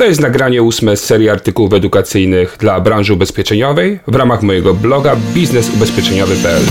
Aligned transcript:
To 0.00 0.04
jest 0.04 0.20
nagranie 0.20 0.62
ósme 0.62 0.96
z 0.96 1.04
serii 1.04 1.28
artykułów 1.28 1.72
edukacyjnych 1.72 2.56
dla 2.60 2.80
branży 2.80 3.14
ubezpieczeniowej 3.14 3.98
w 4.06 4.14
ramach 4.14 4.42
mojego 4.42 4.74
bloga 4.74 5.16
biznesubezpieczeniowy.pl. 5.34 6.62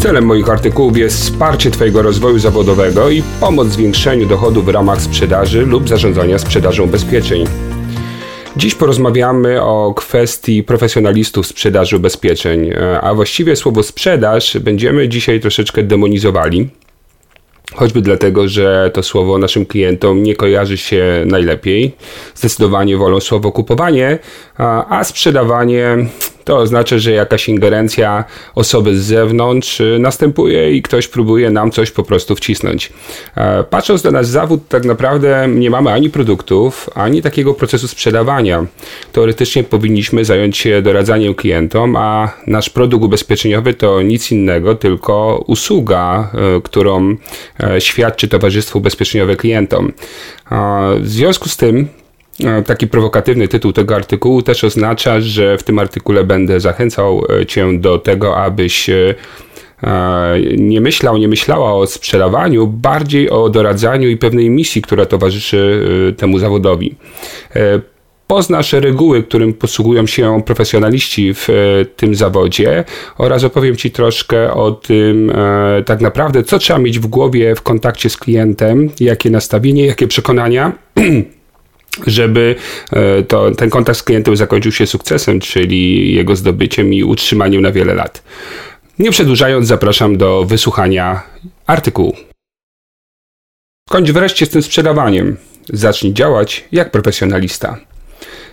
Celem 0.00 0.24
moich 0.24 0.48
artykułów 0.48 0.96
jest 0.96 1.20
wsparcie 1.20 1.70
Twojego 1.70 2.02
rozwoju 2.02 2.38
zawodowego 2.38 3.10
i 3.10 3.22
pomoc 3.40 3.68
w 3.68 3.72
zwiększeniu 3.72 4.26
dochodów 4.26 4.64
w 4.64 4.68
ramach 4.68 5.02
sprzedaży 5.02 5.66
lub 5.66 5.88
zarządzania 5.88 6.38
sprzedażą 6.38 6.84
ubezpieczeń. 6.84 7.67
Dziś 8.58 8.74
porozmawiamy 8.74 9.62
o 9.62 9.94
kwestii 9.96 10.62
profesjonalistów 10.62 11.46
sprzedaży 11.46 11.96
ubezpieczeń, 11.96 12.70
a 13.00 13.14
właściwie 13.14 13.56
słowo 13.56 13.82
sprzedaż 13.82 14.58
będziemy 14.58 15.08
dzisiaj 15.08 15.40
troszeczkę 15.40 15.82
demonizowali. 15.82 16.68
Choćby 17.74 18.00
dlatego, 18.00 18.48
że 18.48 18.90
to 18.94 19.02
słowo 19.02 19.38
naszym 19.38 19.66
klientom 19.66 20.22
nie 20.22 20.36
kojarzy 20.36 20.76
się 20.76 21.22
najlepiej. 21.26 21.92
Zdecydowanie 22.34 22.96
wolą 22.96 23.20
słowo 23.20 23.52
kupowanie, 23.52 24.18
a 24.88 25.04
sprzedawanie 25.04 25.96
to 26.48 26.56
oznacza, 26.56 26.98
że 26.98 27.12
jakaś 27.12 27.48
ingerencja 27.48 28.24
osoby 28.54 28.98
z 28.98 29.04
zewnątrz 29.04 29.80
y, 29.80 29.98
następuje 30.00 30.72
i 30.72 30.82
ktoś 30.82 31.08
próbuje 31.08 31.50
nam 31.50 31.70
coś 31.70 31.90
po 31.90 32.02
prostu 32.02 32.36
wcisnąć. 32.36 32.92
E, 33.36 33.64
patrząc 33.64 34.04
na 34.04 34.10
nasz 34.10 34.26
zawód, 34.26 34.60
tak 34.68 34.84
naprawdę 34.84 35.48
nie 35.54 35.70
mamy 35.70 35.92
ani 35.92 36.10
produktów, 36.10 36.90
ani 36.94 37.22
takiego 37.22 37.54
procesu 37.54 37.88
sprzedawania. 37.88 38.66
Teoretycznie 39.12 39.64
powinniśmy 39.64 40.24
zająć 40.24 40.56
się 40.56 40.82
doradzaniem 40.82 41.34
klientom, 41.34 41.96
a 41.96 42.32
nasz 42.46 42.70
produkt 42.70 43.04
ubezpieczeniowy 43.04 43.74
to 43.74 44.02
nic 44.02 44.32
innego, 44.32 44.74
tylko 44.74 45.44
usługa, 45.46 46.30
e, 46.34 46.60
którą 46.60 47.16
e, 47.60 47.80
świadczy 47.80 48.28
Towarzystwo 48.28 48.78
Ubezpieczeniowe 48.78 49.36
klientom. 49.36 49.92
W 51.00 51.08
związku 51.08 51.48
z 51.48 51.56
tym, 51.56 51.88
taki 52.66 52.86
prowokatywny 52.86 53.48
tytuł 53.48 53.72
tego 53.72 53.96
artykułu 53.96 54.42
też 54.42 54.64
oznacza, 54.64 55.20
że 55.20 55.58
w 55.58 55.62
tym 55.62 55.78
artykule 55.78 56.24
będę 56.24 56.60
zachęcał 56.60 57.24
e, 57.40 57.46
Cię 57.46 57.78
do 57.78 57.98
tego, 57.98 58.36
abyś 58.36 58.90
e, 58.90 59.14
nie 60.56 60.80
myślał, 60.80 61.16
nie 61.16 61.28
myślała 61.28 61.74
o 61.74 61.86
sprzedawaniu, 61.86 62.66
bardziej 62.66 63.30
o 63.30 63.48
doradzaniu 63.48 64.08
i 64.08 64.16
pewnej 64.16 64.50
misji, 64.50 64.82
która 64.82 65.06
towarzyszy 65.06 65.84
temu 66.16 66.38
zawodowi. 66.38 66.94
Poznasz 68.26 68.72
reguły, 68.72 69.22
którym 69.22 69.54
posługują 69.54 70.06
się 70.06 70.42
profesjonaliści 70.46 71.34
w 71.34 71.48
tym 71.96 72.14
zawodzie 72.14 72.84
oraz 73.18 73.44
opowiem 73.44 73.76
Ci 73.76 73.90
troszkę 73.90 74.54
o 74.54 74.72
tym 74.72 75.32
tak 75.86 76.00
naprawdę, 76.00 76.42
co 76.42 76.58
trzeba 76.58 76.78
mieć 76.78 76.98
w 76.98 77.06
głowie 77.06 77.54
w 77.54 77.62
kontakcie 77.62 78.10
z 78.10 78.16
klientem, 78.16 78.90
jakie 79.00 79.30
nastawienie, 79.30 79.86
jakie 79.86 80.08
przekonania 80.08 80.72
żeby 82.06 82.56
e, 82.92 83.22
to, 83.22 83.50
ten 83.50 83.70
kontakt 83.70 83.98
z 83.98 84.02
klientem 84.02 84.36
zakończył 84.36 84.72
się 84.72 84.86
sukcesem, 84.86 85.40
czyli 85.40 86.14
jego 86.14 86.36
zdobyciem 86.36 86.94
i 86.94 87.04
utrzymaniem 87.04 87.62
na 87.62 87.72
wiele 87.72 87.94
lat. 87.94 88.22
Nie 88.98 89.10
przedłużając, 89.10 89.66
zapraszam 89.66 90.16
do 90.16 90.44
wysłuchania 90.44 91.22
artykułu. 91.66 92.16
Kończ 93.88 94.10
wreszcie 94.10 94.46
z 94.46 94.50
tym 94.50 94.62
sprzedawaniem. 94.62 95.36
Zacznij 95.72 96.14
działać 96.14 96.64
jak 96.72 96.90
profesjonalista. 96.90 97.78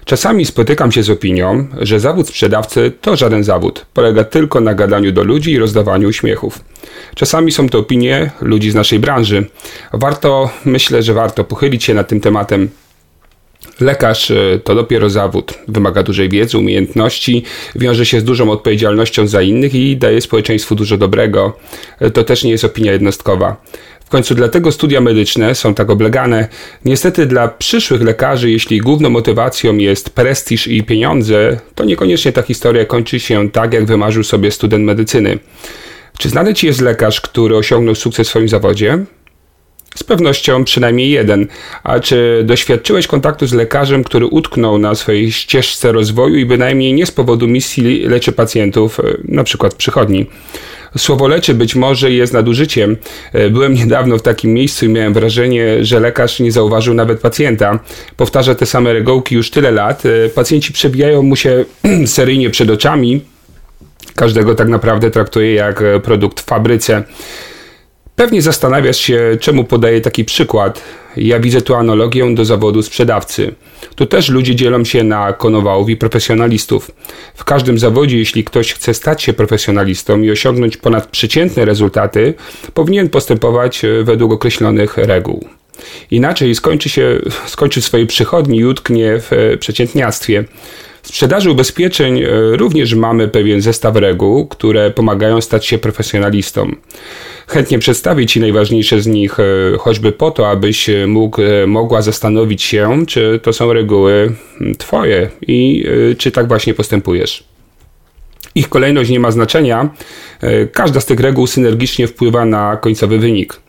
Czasami 0.05 0.45
spotykam 0.45 0.91
się 0.91 1.03
z 1.03 1.09
opinią, 1.09 1.67
że 1.81 1.99
zawód 1.99 2.27
sprzedawcy 2.27 2.91
to 3.01 3.15
żaden 3.15 3.43
zawód, 3.43 3.85
polega 3.93 4.23
tylko 4.23 4.61
na 4.61 4.73
gadaniu 4.73 5.11
do 5.11 5.23
ludzi 5.23 5.51
i 5.51 5.59
rozdawaniu 5.59 6.09
uśmiechów. 6.09 6.59
Czasami 7.15 7.51
są 7.51 7.69
to 7.69 7.79
opinie 7.79 8.31
ludzi 8.41 8.71
z 8.71 8.75
naszej 8.75 8.99
branży. 8.99 9.45
Warto, 9.93 10.49
myślę, 10.65 11.03
że 11.03 11.13
warto 11.13 11.43
pochylić 11.43 11.83
się 11.83 11.93
nad 11.93 12.07
tym 12.07 12.19
tematem 12.19 12.69
Lekarz 13.79 14.31
e, 14.31 14.59
to 14.63 14.75
dopiero 14.75 15.09
zawód. 15.09 15.53
Wymaga 15.67 16.03
dużej 16.03 16.29
wiedzy, 16.29 16.57
umiejętności, 16.57 17.43
wiąże 17.75 18.05
się 18.05 18.19
z 18.19 18.23
dużą 18.23 18.51
odpowiedzialnością 18.51 19.27
za 19.27 19.41
innych 19.41 19.75
i 19.75 19.97
daje 19.97 20.21
społeczeństwu 20.21 20.75
dużo 20.75 20.97
dobrego. 20.97 21.57
E, 21.99 22.11
to 22.11 22.23
też 22.23 22.43
nie 22.43 22.51
jest 22.51 22.63
opinia 22.63 22.91
jednostkowa. 22.91 23.57
W 24.05 24.09
końcu 24.09 24.35
dlatego 24.35 24.71
studia 24.71 25.01
medyczne 25.01 25.55
są 25.55 25.73
tak 25.73 25.89
oblegane. 25.89 26.47
Niestety 26.85 27.25
dla 27.25 27.47
przyszłych 27.47 28.01
lekarzy, 28.01 28.51
jeśli 28.51 28.79
główną 28.79 29.09
motywacją 29.09 29.77
jest 29.77 30.09
prestiż 30.09 30.67
i 30.67 30.83
pieniądze, 30.83 31.59
to 31.75 31.85
niekoniecznie 31.85 32.31
ta 32.31 32.41
historia 32.41 32.85
kończy 32.85 33.19
się 33.19 33.51
tak, 33.51 33.73
jak 33.73 33.85
wymarzył 33.85 34.23
sobie 34.23 34.51
student 34.51 34.85
medycyny. 34.85 35.39
Czy 36.17 36.29
znany 36.29 36.53
ci 36.53 36.67
jest 36.67 36.81
lekarz, 36.81 37.21
który 37.21 37.57
osiągnął 37.57 37.95
sukces 37.95 38.27
w 38.27 38.29
swoim 38.29 38.49
zawodzie? 38.49 39.05
Z 39.95 40.03
pewnością 40.03 40.63
przynajmniej 40.63 41.09
jeden. 41.09 41.47
A 41.83 41.99
czy 41.99 42.43
doświadczyłeś 42.45 43.07
kontaktu 43.07 43.47
z 43.47 43.53
lekarzem, 43.53 44.03
który 44.03 44.25
utknął 44.25 44.77
na 44.77 44.95
swojej 44.95 45.31
ścieżce 45.31 45.91
rozwoju 45.91 46.35
i 46.35 46.45
bynajmniej 46.45 46.93
nie 46.93 47.05
z 47.05 47.11
powodu 47.11 47.47
misji 47.47 48.03
leczy 48.07 48.31
pacjentów, 48.31 48.99
e, 48.99 49.03
na 49.23 49.43
przykład 49.43 49.73
w 49.73 49.77
przychodni? 49.77 50.25
Słowo 50.97 51.27
leczy 51.27 51.53
być 51.53 51.75
może 51.75 52.11
jest 52.11 52.33
nadużyciem. 52.33 52.97
E, 53.33 53.49
byłem 53.49 53.73
niedawno 53.83 54.17
w 54.17 54.21
takim 54.21 54.53
miejscu 54.53 54.85
i 54.85 54.89
miałem 54.89 55.13
wrażenie, 55.13 55.85
że 55.85 55.99
lekarz 55.99 56.39
nie 56.39 56.51
zauważył 56.51 56.93
nawet 56.93 57.21
pacjenta. 57.21 57.79
Powtarza 58.17 58.55
te 58.55 58.65
same 58.65 58.93
regołki 58.93 59.35
już 59.35 59.49
tyle 59.51 59.71
lat. 59.71 60.03
E, 60.05 60.29
pacjenci 60.29 60.73
przebijają 60.73 61.23
mu 61.23 61.35
się 61.35 61.65
seryjnie 62.05 62.49
przed 62.49 62.69
oczami. 62.69 63.21
Każdego 64.15 64.55
tak 64.55 64.67
naprawdę 64.67 65.11
traktuje 65.11 65.53
jak 65.53 65.83
produkt 66.03 66.39
w 66.39 66.45
fabryce. 66.45 67.03
Pewnie 68.15 68.41
zastanawiasz 68.41 68.97
się, 68.97 69.37
czemu 69.39 69.63
podaję 69.63 70.01
taki 70.01 70.25
przykład. 70.25 70.81
Ja 71.17 71.39
widzę 71.39 71.61
tu 71.61 71.75
analogię 71.75 72.35
do 72.35 72.45
zawodu 72.45 72.81
sprzedawcy. 72.81 73.55
Tu 73.95 74.05
też 74.05 74.29
ludzie 74.29 74.55
dzielą 74.55 74.83
się 74.83 75.03
na 75.03 75.33
konowałów 75.33 75.89
i 75.89 75.97
profesjonalistów. 75.97 76.91
W 77.35 77.43
każdym 77.43 77.79
zawodzie, 77.79 78.17
jeśli 78.17 78.43
ktoś 78.43 78.73
chce 78.73 78.93
stać 78.93 79.23
się 79.23 79.33
profesjonalistą 79.33 80.21
i 80.21 80.31
osiągnąć 80.31 80.77
ponadprzeciętne 80.77 81.65
rezultaty, 81.65 82.33
powinien 82.73 83.09
postępować 83.09 83.85
e, 83.85 84.03
według 84.03 84.33
określonych 84.33 84.97
reguł. 84.97 85.45
Inaczej 86.11 86.55
skończy 86.55 86.89
się, 86.89 87.19
skończy 87.45 87.81
w 87.81 87.85
swojej 87.85 88.07
przychodni 88.07 88.57
i 88.57 88.65
utknie 88.65 89.19
w 89.19 89.33
e, 89.33 89.57
przeciętniactwie. 89.57 90.43
W 91.05 91.07
sprzedaży 91.07 91.51
ubezpieczeń 91.51 92.21
e, 92.21 92.27
również 92.57 92.93
mamy 92.93 93.27
pewien 93.27 93.61
zestaw 93.61 93.95
reguł, 93.95 94.47
które 94.47 94.91
pomagają 94.91 95.41
stać 95.41 95.65
się 95.65 95.77
profesjonalistą. 95.77 96.75
Chętnie 97.47 97.79
przedstawię 97.79 98.25
Ci 98.25 98.39
najważniejsze 98.39 99.01
z 99.01 99.07
nich, 99.07 99.39
e, 99.39 99.43
choćby 99.77 100.11
po 100.11 100.31
to, 100.31 100.49
abyś 100.49 100.89
mógł, 101.07 101.41
e, 101.41 101.67
mogła 101.67 102.01
zastanowić 102.01 102.63
się, 102.63 103.05
czy 103.07 103.39
to 103.43 103.53
są 103.53 103.73
reguły 103.73 104.35
Twoje 104.77 105.29
i 105.47 105.85
czy 106.17 106.31
tak 106.31 106.47
właśnie 106.47 106.73
postępujesz. 106.73 107.43
Ich 108.55 108.69
kolejność 108.69 109.09
nie 109.09 109.19
ma 109.19 109.31
znaczenia. 109.31 109.89
Każda 110.71 110.99
z 110.99 111.05
tych 111.05 111.19
reguł 111.19 111.47
synergicznie 111.47 112.07
wpływa 112.07 112.45
na 112.45 112.77
końcowy 112.77 113.19
wynik. 113.19 113.59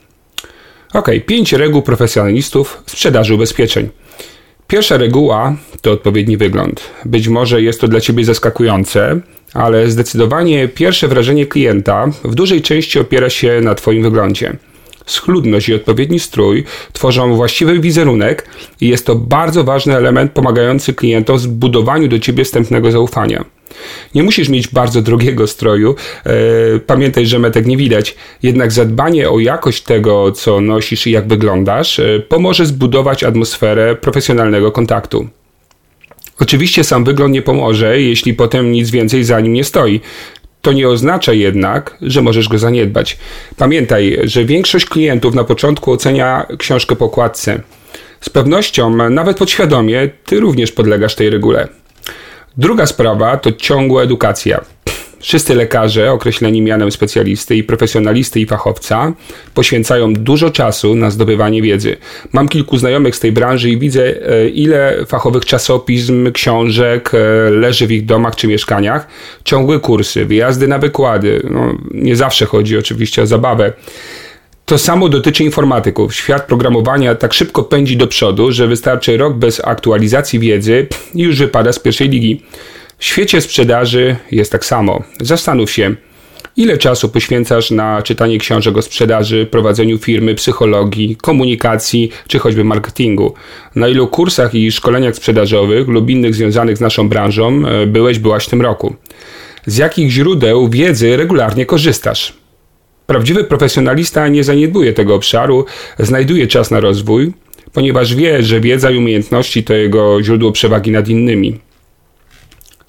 Ok, 0.93 1.09
pięć 1.27 1.53
reguł 1.53 1.83
profesjonalistów 1.83 2.83
sprzedaży 2.87 3.35
ubezpieczeń. 3.35 3.89
Pierwsza 4.69 4.97
reguła 4.97 5.57
to 5.81 5.93
odpowiedni 5.93 6.37
wygląd. 6.37 6.91
Być 7.05 7.29
może 7.29 7.63
jest 7.63 7.81
to 7.81 7.89
dla 7.89 8.01
Ciebie 8.01 8.25
zaskakujące, 8.25 9.21
ale 9.55 9.91
zdecydowanie 9.91 10.69
pierwsze 10.69 11.09
wrażenie 11.09 11.47
klienta 11.47 12.07
w 12.25 12.35
dużej 12.35 12.63
części 12.63 12.99
opiera 12.99 13.31
się 13.31 13.61
na 13.61 13.75
Twoim 13.75 14.03
wyglądzie. 14.03 14.57
Schludność 15.07 15.69
i 15.69 15.75
odpowiedni 15.75 16.21
strój 16.21 16.65
tworzą 16.93 17.35
właściwy 17.35 17.81
wizerunek 17.81 18.49
i 18.81 18.89
jest 18.89 19.07
to 19.07 19.15
bardzo 19.15 19.65
ważny 19.65 19.97
element 19.97 20.33
pomagający 20.33 20.95
klientom 20.95 21.37
w 21.37 21.41
zbudowaniu 21.41 22.09
do 22.09 22.19
Ciebie 22.19 22.45
wstępnego 22.45 22.91
zaufania. 22.91 23.45
Nie 24.15 24.23
musisz 24.23 24.49
mieć 24.49 24.69
bardzo 24.69 25.03
drogiego 25.03 25.47
stroju, 25.47 25.95
e, 26.25 26.33
pamiętaj, 26.79 27.27
że 27.27 27.39
metek 27.39 27.67
nie 27.67 27.77
widać, 27.77 28.17
jednak 28.43 28.73
zadbanie 28.73 29.31
o 29.31 29.41
jakość 29.41 29.83
tego, 29.83 30.33
co 30.33 30.61
nosisz 30.61 31.07
i 31.07 31.11
jak 31.11 31.29
wyglądasz, 31.29 31.99
e, 31.99 32.21
pomoże 32.21 32.67
zbudować 32.67 33.25
atmosferę 33.25 33.97
profesjonalnego 33.97 34.73
kontaktu. 34.73 35.29
Oczywiście 36.41 36.85
sam 36.85 37.05
wygląd 37.05 37.35
nie 37.35 37.43
pomoże, 37.43 38.01
jeśli 38.01 38.35
potem 38.35 38.73
nic 38.73 38.91
więcej 38.91 39.25
za 39.25 39.41
nim 39.41 39.53
nie 39.53 39.65
stoi. 39.65 40.01
To 40.67 40.73
nie 40.73 40.89
oznacza 40.89 41.33
jednak, 41.33 41.97
że 42.03 42.23
możesz 42.23 42.49
go 42.49 42.59
zaniedbać. 42.59 43.19
Pamiętaj, 43.57 44.19
że 44.25 44.45
większość 44.45 44.87
klientów 44.87 45.35
na 45.35 45.45
początku 45.45 45.93
ocenia 45.93 46.47
książkę 46.59 46.97
po 46.97 47.05
okładce. 47.05 47.61
Z 48.21 48.31
pewnością, 48.31 49.11
nawet 49.11 49.37
podświadomie, 49.37 50.11
ty 50.25 50.41
również 50.41 50.73
podlegasz 50.73 51.15
tej 51.15 51.31
regule. 51.31 51.69
Druga 52.57 52.87
sprawa 52.87 53.37
to 53.37 53.53
ciągła 53.53 54.03
edukacja. 54.03 54.61
Wszyscy 55.21 55.55
lekarze, 55.55 56.13
określeni 56.13 56.63
mianem 56.63 56.93
specjalisty 56.93 57.57
i 57.57 57.65
profesjonalisty 57.65 58.41
i 58.41 58.47
fachowca, 58.47 59.13
poświęcają 59.55 60.13
dużo 60.13 60.51
czasu 60.51 60.95
na 60.95 61.11
zdobywanie 61.11 61.63
wiedzy. 61.63 61.97
Mam 62.33 62.49
kilku 62.49 62.79
znajomych 62.79 63.17
z 63.17 63.21
tej 63.21 63.33
branży 63.33 63.71
i 63.71 63.79
widzę, 63.79 64.29
e, 64.29 64.49
ile 64.49 65.07
fachowych 65.07 65.45
czasopism, 65.45 66.33
książek 66.33 67.11
e, 67.15 67.51
leży 67.51 67.87
w 67.87 67.93
ich 67.93 68.05
domach 68.05 68.37
czy 68.37 68.49
mieszkaniach. 68.49 69.07
Ciągłe 69.45 69.81
kursy, 69.81 70.25
wyjazdy 70.25 70.69
na 70.69 70.79
wykłady. 70.79 71.43
No, 71.51 71.75
nie 71.91 72.17
zawsze 72.17 72.47
chodzi 72.47 72.79
oczywiście 72.79 73.23
o 73.23 73.27
zabawę. 73.27 73.73
To 74.67 74.79
samo 74.79 75.09
dotyczy 75.09 75.45
informatyków. 75.45 76.15
Świat 76.15 76.47
programowania 76.47 77.15
tak 77.15 77.35
szybko 77.35 77.63
pędzi 77.63 77.97
do 77.97 78.07
przodu, 78.07 78.53
że 78.53 78.67
wystarczy 78.67 79.17
rok 79.17 79.35
bez 79.35 79.61
aktualizacji 79.65 80.39
wiedzy 80.39 80.87
i 81.15 81.23
już 81.23 81.39
wypada 81.39 81.73
z 81.73 81.79
pierwszej 81.79 82.09
ligi. 82.09 82.43
W 82.99 83.05
świecie 83.05 83.41
sprzedaży 83.41 84.17
jest 84.31 84.53
tak 84.53 84.65
samo. 84.65 85.03
Zastanów 85.21 85.71
się, 85.71 85.95
ile 86.57 86.79
czasu 86.79 87.09
poświęcasz 87.09 87.71
na 87.71 88.03
czytanie 88.03 88.39
książek 88.39 88.77
o 88.77 88.83
sprzedaży, 88.83 89.47
prowadzeniu 89.51 89.99
firmy, 89.99 90.35
psychologii, 90.35 91.17
komunikacji 91.17 92.11
czy 92.29 92.39
choćby 92.39 92.65
marketingu. 92.65 93.35
Na 93.75 93.89
ilu 93.89 94.09
kursach 94.09 94.55
i 94.55 94.73
szkoleniach 94.73 95.17
sprzedażowych 95.17 95.89
lub 95.89 96.11
innych 96.11 96.35
związanych 96.35 96.77
z 96.77 96.81
naszą 96.81 97.09
branżą 97.09 97.67
e, 97.67 97.87
byłeś, 97.87 98.19
byłaś 98.19 98.47
w 98.47 98.51
tym 98.51 98.63
roku? 98.63 98.97
Z 99.67 99.77
jakich 99.77 100.11
źródeł 100.11 100.69
wiedzy 100.69 101.17
regularnie 101.17 101.67
korzystasz? 101.67 102.33
Prawdziwy 103.07 103.45
profesjonalista 103.45 104.29
nie 104.29 104.45
zaniedbuje 104.45 104.93
tego 104.93 105.15
obszaru, 105.15 105.65
znajduje 105.99 106.47
czas 106.47 106.71
na 106.71 106.81
rozwój, 106.81 107.33
ponieważ 107.73 108.15
wie, 108.15 108.43
że 108.43 108.61
wiedza 108.61 108.91
i 108.91 108.99
umiejętności 108.99 109.65
to 109.65 109.75
jego 109.75 110.23
źródło 110.23 110.53
przewagi 110.53 110.91
nad 110.91 111.09
innymi. 111.09 111.66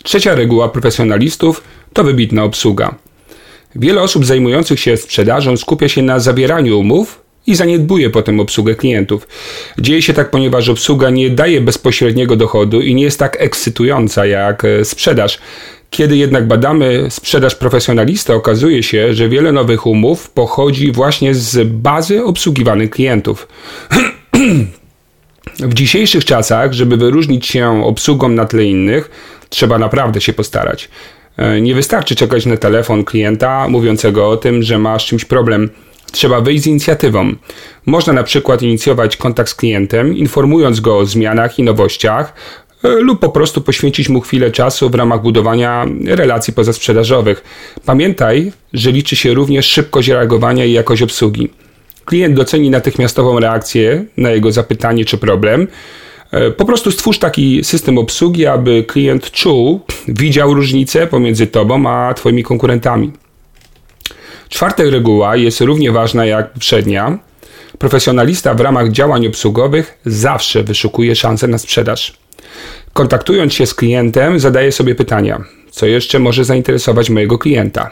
Trzecia 0.08 0.36
reguła 0.36 0.70
profesjonalistów 0.70 1.64
to 1.94 2.04
wybitna 2.04 2.44
obsługa. 2.44 2.96
Wiele 3.76 4.02
osób 4.02 4.26
zajmujących 4.26 4.80
się 4.80 4.98
sprzedażą 4.98 5.58
skupia 5.58 5.90
się 5.90 6.02
na 6.02 6.20
zawieraniu 6.20 6.80
umów 6.80 7.22
i 7.48 7.56
zaniedbuje 7.56 8.10
potem 8.10 8.40
obsługę 8.40 8.76
klientów. 8.76 9.28
Dzieje 9.80 10.02
się 10.02 10.14
tak, 10.14 10.32
ponieważ 10.32 10.70
obsługa 10.70 11.10
nie 11.10 11.30
daje 11.30 11.62
bezpośredniego 11.62 12.36
dochodu 12.36 12.82
i 12.82 12.96
nie 12.96 13.04
jest 13.04 13.20
tak 13.20 13.38
ekscytująca 13.40 14.26
jak 14.26 14.66
e, 14.66 14.86
sprzedaż. 14.86 15.40
Kiedy 15.90 16.18
jednak 16.18 16.48
badamy 16.48 17.06
sprzedaż 17.10 17.56
profesjonalista, 17.56 18.34
okazuje 18.34 18.84
się, 18.84 19.14
że 19.14 19.30
wiele 19.30 19.52
nowych 19.52 19.86
umów 19.86 20.30
pochodzi 20.30 20.92
właśnie 20.92 21.36
z 21.36 21.68
bazy 21.68 22.24
obsługiwanych 22.24 22.90
klientów. 22.90 23.48
w 25.60 25.74
dzisiejszych 25.74 26.26
czasach, 26.26 26.74
żeby 26.74 26.98
wyróżnić 26.98 27.48
się 27.48 27.86
obsługą 27.86 28.30
na 28.30 28.46
tle 28.46 28.66
innych, 28.66 29.10
trzeba 29.50 29.78
naprawdę 29.78 30.22
się 30.22 30.34
postarać. 30.34 30.90
E, 31.38 31.62
nie 31.62 31.76
wystarczy 31.76 32.16
czekać 32.16 32.46
na 32.46 32.58
telefon 32.58 33.04
klienta 33.04 33.68
mówiącego 33.68 34.30
o 34.30 34.38
tym, 34.38 34.64
że 34.64 34.78
masz 34.78 35.06
czymś 35.06 35.26
problem. 35.26 35.70
Trzeba 36.12 36.42
wyjść 36.42 36.64
z 36.64 36.68
inicjatywą. 36.68 37.36
Można 37.86 38.14
na 38.14 38.24
przykład 38.24 38.62
inicjować 38.62 39.18
kontakt 39.18 39.50
z 39.50 39.56
klientem, 39.56 40.18
informując 40.18 40.80
go 40.80 40.98
o 40.98 41.06
zmianach 41.06 41.60
i 41.60 41.64
nowościach, 41.64 42.34
e, 42.84 42.90
lub 42.90 43.20
po 43.20 43.30
prostu 43.30 43.62
poświęcić 43.62 44.10
mu 44.10 44.22
chwilę 44.22 44.52
czasu 44.52 44.90
w 44.90 44.96
ramach 44.96 45.22
budowania 45.22 45.86
relacji 46.06 46.54
pozasprzedażowych. 46.54 47.44
Pamiętaj, 47.86 48.52
że 48.74 48.92
liczy 48.92 49.16
się 49.16 49.34
również 49.34 49.66
szybkość 49.66 50.08
reagowania 50.08 50.66
i 50.66 50.72
jakość 50.72 51.02
obsługi. 51.02 51.50
Klient 52.06 52.36
doceni 52.36 52.70
natychmiastową 52.70 53.40
reakcję 53.40 54.06
na 54.18 54.30
jego 54.30 54.52
zapytanie 54.52 55.06
czy 55.06 55.18
problem. 55.18 55.68
E, 56.32 56.52
po 56.52 56.66
prostu 56.66 56.92
stwórz 56.92 57.20
taki 57.20 57.64
system 57.64 57.98
obsługi, 57.98 58.46
aby 58.46 58.84
klient 58.84 59.32
czuł, 59.32 59.82
widział 60.08 60.54
różnicę 60.54 61.08
pomiędzy 61.08 61.48
tobą 61.48 61.90
a 61.90 62.14
twoimi 62.14 62.44
konkurentami. 62.44 63.12
Czwarta 64.50 64.84
reguła 64.84 65.36
jest 65.36 65.62
równie 65.62 65.92
ważna 65.92 66.26
jak 66.26 66.54
poprzednia. 66.54 67.20
Profesjonalista 67.80 68.54
w 68.54 68.60
ramach 68.60 68.92
działań 68.92 69.28
obsługowych 69.28 69.98
zawsze 70.06 70.64
wyszukuje 70.64 71.16
szansę 71.16 71.48
na 71.48 71.58
sprzedaż. 71.58 72.18
Kontaktując 72.94 73.54
się 73.54 73.66
z 73.66 73.74
klientem, 73.74 74.40
zadaje 74.40 74.72
sobie 74.72 74.96
pytania: 74.96 75.44
co 75.72 75.86
jeszcze 75.86 76.20
może 76.20 76.46
zainteresować 76.46 77.10
mojego 77.10 77.38
klienta? 77.38 77.92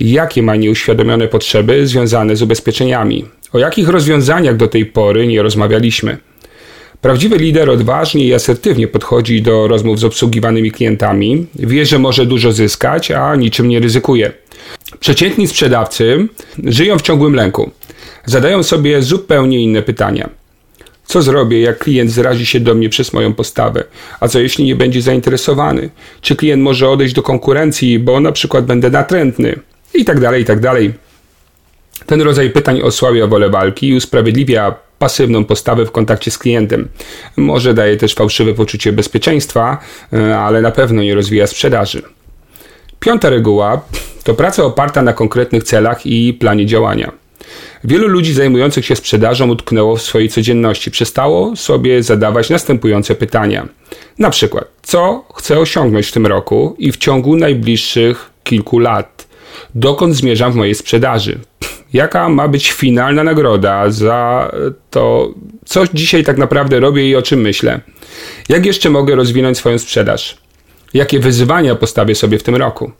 Jakie 0.00 0.42
ma 0.42 0.56
nieuświadomione 0.56 1.28
potrzeby 1.28 1.86
związane 1.86 2.36
z 2.36 2.42
ubezpieczeniami? 2.42 3.24
O 3.52 3.58
jakich 3.58 3.88
rozwiązaniach 3.88 4.56
do 4.56 4.68
tej 4.68 4.86
pory 4.86 5.26
nie 5.26 5.42
rozmawialiśmy? 5.42 6.18
Prawdziwy 7.04 7.36
lider 7.38 7.70
odważnie 7.70 8.24
i 8.24 8.34
asertywnie 8.34 8.88
podchodzi 8.88 9.42
do 9.42 9.68
rozmów 9.68 9.98
z 9.98 10.04
obsługiwanymi 10.04 10.70
klientami, 10.70 11.46
wie, 11.54 11.86
że 11.86 11.98
może 11.98 12.26
dużo 12.26 12.52
zyskać, 12.52 13.10
a 13.10 13.36
niczym 13.36 13.68
nie 13.68 13.80
ryzykuje. 13.80 14.32
Przeciętni 15.00 15.48
sprzedawcy 15.48 16.28
żyją 16.64 16.98
w 16.98 17.02
ciągłym 17.02 17.34
lęku. 17.34 17.70
Zadają 18.24 18.62
sobie 18.62 19.02
zupełnie 19.02 19.60
inne 19.60 19.82
pytania. 19.82 20.30
Co 21.06 21.22
zrobię, 21.22 21.60
jak 21.60 21.78
klient 21.78 22.10
zrazi 22.10 22.46
się 22.46 22.60
do 22.60 22.74
mnie 22.74 22.88
przez 22.88 23.12
moją 23.12 23.34
postawę? 23.34 23.84
A 24.20 24.28
co 24.28 24.40
jeśli 24.40 24.64
nie 24.64 24.76
będzie 24.76 25.02
zainteresowany? 25.02 25.90
Czy 26.20 26.36
klient 26.36 26.62
może 26.62 26.88
odejść 26.88 27.14
do 27.14 27.22
konkurencji, 27.22 27.98
bo 27.98 28.20
na 28.20 28.32
przykład 28.32 28.64
będę 28.64 28.90
natrętny? 28.90 29.58
I 29.94 30.04
tak 30.04 30.20
dalej, 30.20 30.42
i 30.42 30.44
tak 30.44 30.60
dalej. 30.60 30.92
Ten 32.06 32.20
rodzaj 32.20 32.50
pytań 32.50 32.82
osłabia 32.82 33.26
wolę 33.26 33.50
walki 33.50 33.88
i 33.88 33.96
usprawiedliwia 33.96 34.74
pasywną 34.98 35.44
postawę 35.44 35.86
w 35.86 35.90
kontakcie 35.90 36.30
z 36.30 36.38
klientem. 36.38 36.88
Może 37.36 37.74
daje 37.74 37.96
też 37.96 38.14
fałszywe 38.14 38.54
poczucie 38.54 38.92
bezpieczeństwa, 38.92 39.78
e, 40.12 40.38
ale 40.38 40.60
na 40.60 40.70
pewno 40.70 41.02
nie 41.02 41.14
rozwija 41.14 41.46
sprzedaży. 41.46 42.02
Piąta 43.00 43.30
reguła 43.30 43.80
to 44.24 44.34
praca 44.34 44.64
oparta 44.64 45.02
na 45.02 45.12
konkretnych 45.12 45.64
celach 45.64 46.06
i 46.06 46.34
planie 46.34 46.66
działania. 46.66 47.12
Wielu 47.84 48.08
ludzi 48.08 48.34
zajmujących 48.34 48.86
się 48.86 48.96
sprzedażą 48.96 49.50
utknęło 49.50 49.96
w 49.96 50.02
swojej 50.02 50.28
codzienności, 50.28 50.90
przestało 50.90 51.56
sobie 51.56 52.02
zadawać 52.02 52.50
następujące 52.50 53.14
pytania. 53.14 53.68
Na 54.18 54.30
przykład, 54.30 54.64
co 54.82 55.24
chcę 55.34 55.58
osiągnąć 55.58 56.06
w 56.06 56.12
tym 56.12 56.26
roku 56.26 56.76
i 56.78 56.92
w 56.92 56.96
ciągu 56.96 57.36
najbliższych 57.36 58.30
kilku 58.44 58.78
lat? 58.78 59.26
Dokąd 59.74 60.14
zmierzam 60.14 60.52
w 60.52 60.56
mojej 60.56 60.74
sprzedaży? 60.74 61.38
Jaka 61.94 62.28
ma 62.28 62.48
być 62.48 62.72
finalna 62.72 63.24
nagroda 63.24 63.90
za 63.90 64.52
to, 64.90 65.34
co 65.64 65.84
dzisiaj 65.94 66.24
tak 66.24 66.38
naprawdę 66.38 66.80
robię 66.80 67.08
i 67.08 67.16
o 67.16 67.22
czym 67.22 67.40
myślę? 67.40 67.80
Jak 68.48 68.66
jeszcze 68.66 68.90
mogę 68.90 69.14
rozwinąć 69.14 69.58
swoją 69.58 69.78
sprzedaż? 69.78 70.38
Jakie 70.94 71.20
wyzwania 71.20 71.74
postawię 71.74 72.14
sobie 72.14 72.38
w 72.38 72.42
tym 72.42 72.56
roku? 72.56 72.92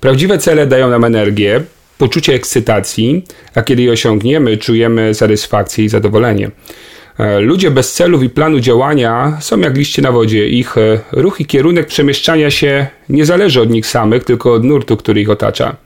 Prawdziwe 0.00 0.38
cele 0.38 0.66
dają 0.66 0.90
nam 0.90 1.04
energię, 1.04 1.60
poczucie 1.98 2.34
ekscytacji, 2.34 3.24
a 3.54 3.62
kiedy 3.62 3.82
je 3.82 3.92
osiągniemy, 3.92 4.56
czujemy 4.56 5.14
satysfakcję 5.14 5.84
i 5.84 5.88
zadowolenie. 5.88 6.50
E, 7.18 7.40
ludzie 7.40 7.70
bez 7.70 7.92
celów 7.92 8.22
i 8.22 8.28
planu 8.28 8.60
działania 8.60 9.38
są 9.40 9.60
jak 9.60 9.76
liście 9.76 10.02
na 10.02 10.12
wodzie. 10.12 10.48
Ich 10.48 10.78
e, 10.78 11.00
ruch 11.12 11.40
i 11.40 11.46
kierunek 11.46 11.86
przemieszczania 11.86 12.50
się 12.50 12.86
nie 13.08 13.26
zależy 13.26 13.60
od 13.60 13.70
nich 13.70 13.86
samych, 13.86 14.24
tylko 14.24 14.52
od 14.52 14.64
nurtu, 14.64 14.96
który 14.96 15.20
ich 15.20 15.30
otacza. 15.30 15.76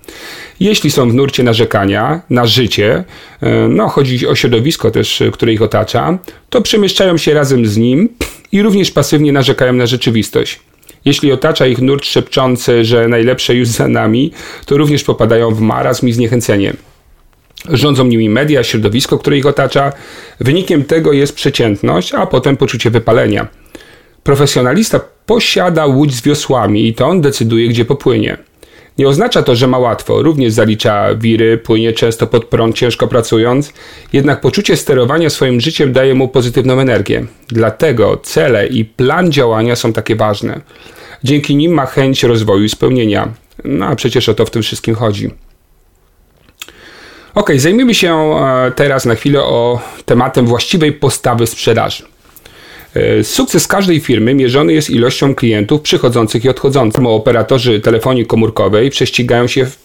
Jeśli 0.61 0.91
są 0.91 1.11
w 1.11 1.15
nurcie 1.15 1.43
narzekania 1.43 2.21
na 2.31 2.47
życie, 2.47 3.05
e, 3.41 3.69
no 3.69 3.89
chodzi 3.89 4.27
o 4.27 4.35
środowisko 4.35 4.91
też, 4.91 5.23
które 5.33 5.53
ich 5.53 5.63
otacza, 5.63 6.19
to 6.51 6.63
przemieszczają 6.63 7.17
się 7.17 7.35
razem 7.35 7.67
z 7.67 7.77
nim 7.77 8.09
i 8.53 8.63
również 8.63 8.91
pasywnie 8.91 9.33
narzekają 9.33 9.73
na 9.73 9.87
rzeczywistość. 9.87 10.61
Jeśli 11.05 11.33
otacza 11.33 11.67
ich 11.67 11.79
nurt 11.79 12.05
szepczący, 12.05 12.85
że 12.85 13.09
najlepsze 13.09 13.55
już 13.55 13.69
za 13.69 13.89
nami, 13.89 14.33
to 14.67 14.77
również 14.77 15.05
popadają 15.05 15.51
w 15.51 15.61
marazm 15.61 16.09
i 16.09 16.13
zniechęcenie. 16.13 16.73
Rządzą 17.69 18.05
nimi 18.05 18.29
media, 18.29 18.65
środowisko, 18.65 19.19
które 19.19 19.39
ich 19.39 19.47
otacza. 19.47 19.93
Wynikiem 20.41 20.85
tego 20.85 21.13
jest 21.13 21.35
przeciętność, 21.35 22.15
a 22.15 22.27
potem 22.27 22.57
poczucie 22.57 22.91
wypalenia. 22.91 23.49
Profesjonalista 24.23 25.01
posiada 25.27 25.87
łódź 25.87 26.15
z 26.15 26.23
wiosłami 26.23 26.89
i 26.89 26.95
to 26.95 27.07
on 27.07 27.21
decyduje, 27.21 27.69
gdzie 27.69 27.85
popłynie. 27.85 28.37
Nie 28.99 29.09
oznacza 29.09 29.43
to, 29.43 29.57
że 29.57 29.67
ma 29.67 29.79
łatwo, 29.79 30.23
również 30.23 30.53
zalicza 30.53 31.15
wiry, 31.15 31.59
płynie 31.59 31.93
często 31.93 32.27
pod 32.27 32.45
prąd, 32.45 32.77
ciężko 32.77 33.09
pracując, 33.09 33.73
jednak 34.13 34.41
poczucie 34.41 34.77
sterowania 34.77 35.31
swoim 35.31 35.61
życiem 35.61 35.93
daje 35.93 36.15
mu 36.15 36.29
pozytywną 36.29 36.81
energię. 36.81 37.27
Dlatego 37.49 38.17
cele 38.17 38.67
i 38.67 38.85
plan 38.85 39.33
działania 39.33 39.77
są 39.77 39.93
takie 39.93 40.17
ważne. 40.17 40.61
Dzięki 41.25 41.57
nim 41.57 41.73
ma 41.73 41.87
chęć 41.87 42.23
rozwoju 42.23 42.65
i 42.65 42.69
spełnienia. 42.69 43.29
No 43.65 43.87
a 43.87 43.97
przecież 43.97 44.29
o 44.29 44.35
to 44.35 44.47
w 44.47 44.51
tym 44.51 44.63
wszystkim 44.63 44.95
chodzi. 44.95 45.31
Ok, 47.35 47.53
zajmijmy 47.57 47.95
się 47.95 48.15
e, 48.15 48.73
teraz 48.77 49.07
na 49.07 49.15
chwilę 49.15 49.43
o 49.43 49.81
tematem 50.05 50.47
właściwej 50.47 50.93
postawy 50.93 51.47
sprzedaży. 51.47 52.05
E, 52.95 53.25
sukces 53.25 53.67
każdej 53.67 54.01
firmy 54.01 54.35
mierzony 54.35 54.73
jest 54.73 54.91
ilością 54.91 55.35
klientów 55.35 55.81
przychodzących 55.81 56.45
i 56.45 56.49
odchodzących. 56.49 57.07
Operatorzy 57.07 57.81
telefonii 57.81 58.27
komórkowej 58.27 58.91
prześcigają 58.91 59.47
się 59.47 59.67
w 59.67 59.79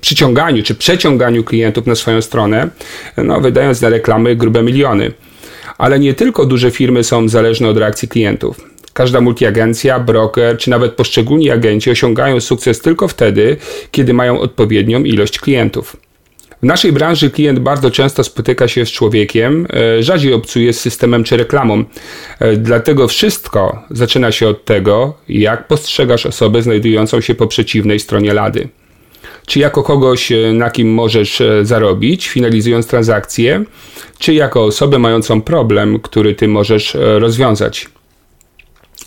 przyciąganiu 0.00 0.62
czy 0.62 0.74
przeciąganiu 0.74 1.44
klientów 1.44 1.86
na 1.86 1.94
swoją 1.94 2.22
stronę, 2.22 2.68
no, 3.16 3.40
wydając 3.40 3.80
na 3.80 3.88
reklamy 3.88 4.36
grube 4.36 4.62
miliony. 4.62 5.12
Ale 5.78 5.98
nie 5.98 6.14
tylko 6.14 6.46
duże 6.46 6.70
firmy 6.70 7.04
są 7.04 7.28
zależne 7.28 7.68
od 7.68 7.76
reakcji 7.76 8.08
klientów. 8.08 8.60
Każda 8.92 9.20
multiagencja, 9.20 10.00
broker 10.00 10.58
czy 10.58 10.70
nawet 10.70 10.92
poszczególni 10.92 11.50
agenci 11.50 11.90
osiągają 11.90 12.40
sukces 12.40 12.80
tylko 12.80 13.08
wtedy, 13.08 13.56
kiedy 13.90 14.14
mają 14.14 14.40
odpowiednią 14.40 15.04
ilość 15.04 15.38
klientów. 15.38 15.96
W 16.62 16.66
naszej 16.66 16.92
branży 16.92 17.30
klient 17.30 17.58
bardzo 17.58 17.90
często 17.90 18.24
spotyka 18.24 18.68
się 18.68 18.86
z 18.86 18.90
człowiekiem, 18.90 19.66
e, 19.70 20.02
rzadziej 20.02 20.32
obcuje 20.32 20.72
z 20.72 20.80
systemem 20.80 21.24
czy 21.24 21.36
reklamą. 21.36 21.84
E, 22.38 22.56
dlatego 22.56 23.08
wszystko 23.08 23.82
zaczyna 23.90 24.32
się 24.32 24.48
od 24.48 24.64
tego, 24.64 25.14
jak 25.28 25.68
postrzegasz 25.68 26.26
osobę 26.26 26.62
znajdującą 26.62 27.20
się 27.20 27.34
po 27.34 27.46
przeciwnej 27.46 28.00
stronie 28.00 28.34
lady. 28.34 28.68
Czy 29.46 29.58
jako 29.58 29.82
kogoś, 29.82 30.32
e, 30.32 30.52
na 30.52 30.70
kim 30.70 30.94
możesz 30.94 31.42
zarobić, 31.62 32.28
finalizując 32.28 32.86
transakcję, 32.86 33.64
czy 34.18 34.34
jako 34.34 34.64
osobę 34.64 34.98
mającą 34.98 35.42
problem, 35.42 36.00
który 36.00 36.34
ty 36.34 36.48
możesz 36.48 36.96
rozwiązać. 37.18 37.88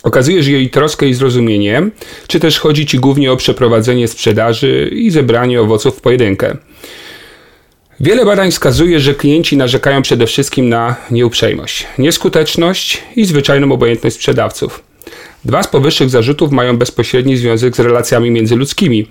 Okazujesz 0.02 0.46
jej 0.46 0.70
troskę 0.70 1.06
i 1.06 1.14
zrozumienie, 1.14 1.90
czy 2.26 2.40
też 2.40 2.58
chodzi 2.58 2.86
ci 2.86 2.98
głównie 2.98 3.32
o 3.32 3.36
przeprowadzenie 3.36 4.08
sprzedaży 4.08 4.90
i 4.92 5.10
zebranie 5.10 5.60
owoców 5.60 5.96
w 5.96 6.00
pojedynkę. 6.00 6.56
Wiele 8.02 8.24
badań 8.24 8.50
wskazuje, 8.50 9.00
że 9.00 9.14
klienci 9.14 9.56
narzekają 9.56 10.02
przede 10.02 10.26
wszystkim 10.26 10.68
na 10.68 10.96
nieuprzejmość, 11.10 11.86
nieskuteczność 11.98 13.02
i 13.16 13.24
zwyczajną 13.24 13.72
obojętność 13.72 14.16
sprzedawców. 14.16 14.82
Dwa 15.44 15.62
z 15.62 15.68
powyższych 15.68 16.10
zarzutów 16.10 16.52
mają 16.52 16.76
bezpośredni 16.76 17.36
związek 17.36 17.76
z 17.76 17.80
relacjami 17.80 18.30
międzyludzkimi, 18.30 19.06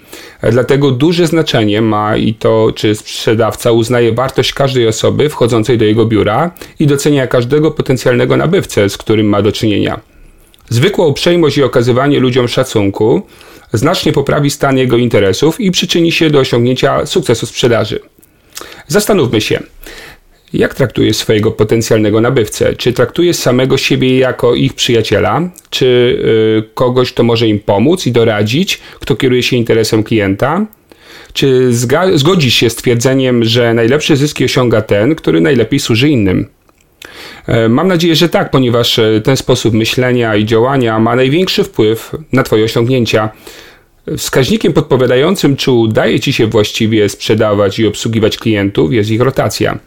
dlatego 0.52 0.92
duże 0.92 1.28
znaczenie 1.28 1.82
ma 1.82 2.18
i 2.18 2.34
to, 2.34 2.72
czy 2.76 2.96
sprzedawca 2.96 3.72
uznaje 3.72 4.14
wartość 4.14 4.54
każdej 4.54 4.88
osoby 4.88 5.30
wchodzącej 5.30 5.78
do 5.78 5.86
jego 5.86 6.06
biura 6.06 6.52
i 6.80 6.88
docenia 6.88 7.28
każdego 7.28 7.72
potencjalnego 7.72 8.38
nabywcę, 8.38 8.90
z 8.90 8.98
którym 8.98 9.26
ma 9.26 9.42
do 9.42 9.52
czynienia. 9.52 10.00
Zwykła 10.70 11.08
uprzejmość 11.08 11.58
i 11.58 11.64
okazywanie 11.64 12.20
ludziom 12.20 12.48
szacunku 12.48 13.22
znacznie 13.74 14.14
poprawi 14.14 14.50
stan 14.50 14.78
jego 14.78 14.98
interesów 14.98 15.62
i 15.62 15.72
przyczyni 15.72 16.12
się 16.12 16.30
do 16.30 16.40
osiągnięcia 16.40 17.06
sukcesu 17.06 17.46
sprzedaży. 17.46 18.00
Zastanówmy 18.92 19.42
się, 19.42 19.60
jak 20.54 20.76
traktujesz 20.76 21.18
swojego 21.18 21.52
potencjalnego 21.52 22.22
nabywcę? 22.22 22.76
Czy 22.76 22.94
traktujesz 22.94 23.36
samego 23.36 23.78
siebie 23.78 24.18
jako 24.18 24.56
ich 24.56 24.74
przyjaciela? 24.74 25.50
Czy 25.70 25.86
y, 25.86 26.74
kogoś, 26.74 27.14
kto 27.14 27.24
może 27.24 27.48
im 27.48 27.60
pomóc 27.60 28.08
i 28.08 28.12
doradzić, 28.12 28.82
kto 29.00 29.16
kieruje 29.16 29.44
się 29.44 29.56
interesem 29.56 30.04
klienta? 30.04 30.66
Czy 31.34 31.70
zgodzisz 32.16 32.54
się 32.54 32.70
z 32.70 32.76
twierdzeniem, 32.76 33.44
że 33.44 33.74
najlepsze 33.74 34.18
zyski 34.18 34.46
osiąga 34.46 34.82
ten, 34.82 35.16
który 35.16 35.42
najlepiej 35.42 35.80
służy 35.80 36.10
innym? 36.10 36.48
E, 37.48 37.70
mam 37.70 37.88
nadzieję, 37.88 38.16
że 38.16 38.30
tak, 38.30 38.52
ponieważ 38.52 39.00
e, 39.00 39.22
ten 39.24 39.38
sposób 39.38 39.74
myślenia 39.74 40.36
i 40.36 40.46
działania 40.46 41.00
ma 41.00 41.16
największy 41.16 41.64
wpływ 41.64 42.12
na 42.32 42.44
Twoje 42.44 42.66
osiągnięcia. 42.66 43.30
Wskaźnikiem 44.18 44.74
podpowiadającym, 44.74 45.56
czy 45.56 45.72
udaje 45.72 46.20
Ci 46.20 46.34
się 46.34 46.48
właściwie 46.48 47.10
sprzedawać 47.10 47.80
i 47.80 47.88
obsługiwać 47.88 48.38
klientów, 48.38 48.94
jest 48.94 49.10
ich 49.10 49.22
rotacja. 49.22 49.80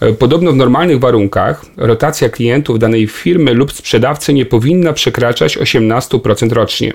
E, 0.00 0.12
podobno 0.12 0.52
w 0.52 0.56
normalnych 0.56 0.98
warunkach 0.98 1.64
rotacja 1.76 2.28
klientów 2.28 2.78
danej 2.78 3.06
firmy 3.06 3.54
lub 3.54 3.72
sprzedawcy 3.72 4.34
nie 4.34 4.46
powinna 4.46 4.92
przekraczać 4.92 5.58
18% 5.58 6.52
rocznie. 6.52 6.92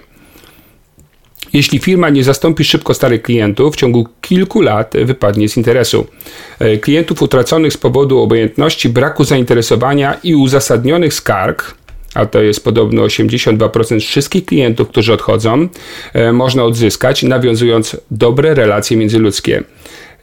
Jeśli 1.54 1.80
firma 1.80 2.10
nie 2.10 2.24
zastąpi 2.24 2.64
szybko 2.64 2.94
starych 2.94 3.22
klientów, 3.22 3.74
w 3.74 3.78
ciągu 3.78 4.08
kilku 4.22 4.62
lat 4.62 4.94
wypadnie 5.06 5.50
z 5.50 5.58
interesu. 5.58 6.08
E, 6.60 6.78
klientów 6.78 7.22
utraconych 7.22 7.74
z 7.74 7.78
powodu 7.78 8.20
obojętności, 8.20 8.90
braku 8.90 9.24
zainteresowania 9.24 10.18
i 10.24 10.36
uzasadnionych 10.36 11.14
skarg 11.14 11.79
a 12.20 12.26
to 12.26 12.42
jest 12.42 12.64
podobno 12.64 13.04
82% 13.04 14.00
wszystkich 14.00 14.46
klientów, 14.46 14.90
którzy 14.90 15.14
odchodzą, 15.14 15.68
e, 16.14 16.34
można 16.34 16.64
odzyskać, 16.64 17.24
nawiązując 17.24 17.98
dobre 18.12 18.54
relacje 18.54 18.98
międzyludzkie. 18.98 19.64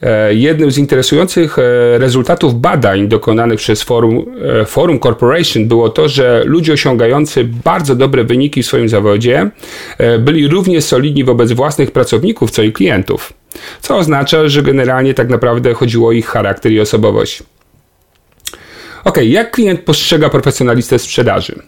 E, 0.03 0.35
jednym 0.35 0.71
z 0.71 0.79
interesujących 0.79 1.59
e, 1.59 1.62
rezultatów 1.99 2.61
badań 2.61 3.09
dokonanych 3.09 3.59
przez 3.59 3.83
Forum, 3.83 4.26
Forum 4.67 5.00
Corporation 5.00 5.69
było 5.69 5.88
to, 5.88 6.09
że 6.09 6.43
ludzie 6.47 6.73
osiągający 6.73 7.45
bardzo 7.45 7.95
dobre 7.95 8.25
wyniki 8.25 8.62
w 8.62 8.67
swoim 8.67 8.88
zawodzie 8.88 9.50
byli 10.19 10.49
równie 10.49 10.83
solidni 10.83 11.25
wobec 11.25 11.53
własnych 11.53 11.91
pracowników, 11.91 12.50
co 12.50 12.62
i 12.62 12.73
klientów. 12.73 13.33
Co 13.81 13.97
oznacza, 13.97 14.49
że 14.49 14.62
generalnie 14.62 15.15
tak 15.15 15.29
naprawdę 15.29 15.75
chodziło 15.75 16.09
o 16.09 16.12
ich 16.12 16.26
charakter 16.26 16.73
i 16.73 16.81
osobowość. 16.81 17.43
Ok, 19.05 19.19
jak 19.23 19.50
klient 19.50 19.81
postrzega 19.81 20.31
profesjonalistę 20.31 20.99
sprzedaży? 20.99 21.62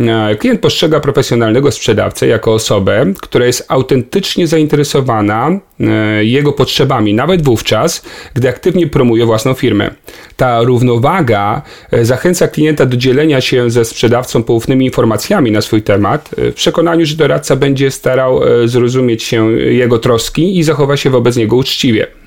E, 0.00 0.36
klient 0.36 0.60
postrzega 0.60 1.00
profesjonalnego 1.00 1.70
sprzedawcę 1.70 2.26
jako 2.26 2.54
osobę, 2.54 3.12
która 3.20 3.46
jest 3.46 3.64
autentycznie 3.68 4.46
zainteresowana 4.46 5.50
e, 5.80 6.24
jego 6.24 6.52
potrzebami, 6.52 7.14
nawet 7.14 7.42
wówczas, 7.42 8.02
gdy 8.34 8.48
aktywnie 8.48 8.86
promuje 8.86 9.26
własną 9.26 9.54
firmę. 9.54 9.90
Ta 10.36 10.62
równowaga 10.62 11.62
e, 11.90 12.04
zachęca 12.04 12.48
klienta 12.48 12.86
do 12.86 12.96
dzielenia 12.96 13.40
się 13.40 13.70
ze 13.70 13.84
sprzedawcą 13.84 14.42
poufnymi 14.42 14.84
informacjami 14.86 15.50
na 15.52 15.60
swój 15.60 15.82
temat, 15.82 16.30
w 16.38 16.54
przekonaniu, 16.54 17.06
że 17.06 17.16
doradca 17.16 17.56
będzie 17.56 17.90
starał 17.90 18.40
zrozumieć 18.64 19.22
się 19.22 19.52
jego 19.52 19.98
troski 19.98 20.58
i 20.58 20.62
zachowa 20.62 20.96
się 20.96 21.10
wobec 21.10 21.36
niego 21.36 21.56
uczciwie. 21.56 22.19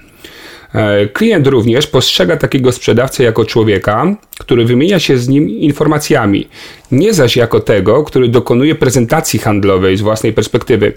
E, 0.73 1.07
klient 1.07 1.47
również 1.47 1.87
postrzega 1.87 2.37
takiego 2.37 2.71
sprzedawcę 2.71 3.23
jako 3.23 3.45
człowieka, 3.45 4.15
który 4.39 4.65
wymienia 4.65 4.99
się 4.99 5.17
z 5.17 5.27
nim 5.29 5.49
informacjami, 5.49 6.47
nie 6.91 7.13
zaś 7.13 7.35
jako 7.35 7.59
tego, 7.59 8.03
który 8.03 8.27
dokonuje 8.27 8.75
prezentacji 8.75 9.39
handlowej 9.39 9.97
z 9.97 10.01
własnej 10.01 10.33
perspektywy. 10.33 10.93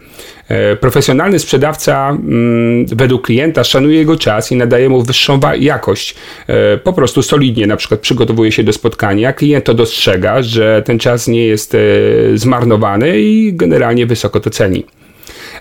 E, 0.48 0.76
profesjonalny 0.76 1.38
sprzedawca 1.38 2.08
mm, 2.10 2.86
według 2.86 3.26
klienta 3.26 3.64
szanuje 3.64 3.98
jego 3.98 4.16
czas 4.16 4.52
i 4.52 4.56
nadaje 4.56 4.88
mu 4.88 5.02
wyższą 5.02 5.40
jakość. 5.58 6.14
E, 6.46 6.78
po 6.78 6.92
prostu 6.92 7.22
solidnie 7.22 7.66
na 7.66 7.76
przykład 7.76 8.00
przygotowuje 8.00 8.52
się 8.52 8.64
do 8.64 8.72
spotkania, 8.72 9.32
klient 9.32 9.64
to 9.64 9.74
dostrzega, 9.74 10.42
że 10.42 10.82
ten 10.86 10.98
czas 10.98 11.28
nie 11.28 11.46
jest 11.46 11.76
zmarnowany 12.34 13.20
i 13.20 13.52
generalnie 13.54 14.06
wysoko 14.06 14.40
to 14.40 14.50
ceni. 14.50 14.84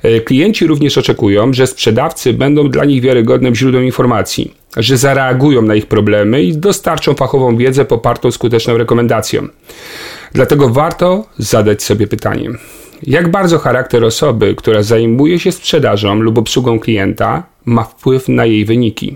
E, 0.05 0.21
klienci 0.21 0.67
również 0.67 0.97
oczekują, 0.97 1.53
że 1.53 1.67
sprzedawcy 1.67 2.33
będą 2.33 2.69
dla 2.69 2.85
nich 2.85 3.01
wiarygodnym 3.01 3.55
źródłem 3.55 3.85
informacji, 3.85 4.53
że 4.77 4.97
zareagują 4.97 5.61
na 5.61 5.75
ich 5.75 5.85
problemy 5.85 6.43
i 6.43 6.57
dostarczą 6.57 7.13
fachową 7.13 7.57
wiedzę 7.57 7.85
popartą 7.85 8.31
skuteczną 8.31 8.77
rekomendacją. 8.77 9.47
Dlatego 10.33 10.69
warto 10.69 11.25
zadać 11.37 11.83
sobie 11.83 12.07
pytanie: 12.07 12.49
jak 13.03 13.31
bardzo 13.31 13.59
charakter 13.59 14.03
osoby, 14.03 14.55
która 14.55 14.83
zajmuje 14.83 15.39
się 15.39 15.51
sprzedażą 15.51 16.15
lub 16.15 16.37
obsługą 16.37 16.79
klienta, 16.79 17.43
ma 17.65 17.83
wpływ 17.83 18.29
na 18.29 18.45
jej 18.45 18.65
wyniki? 18.65 19.15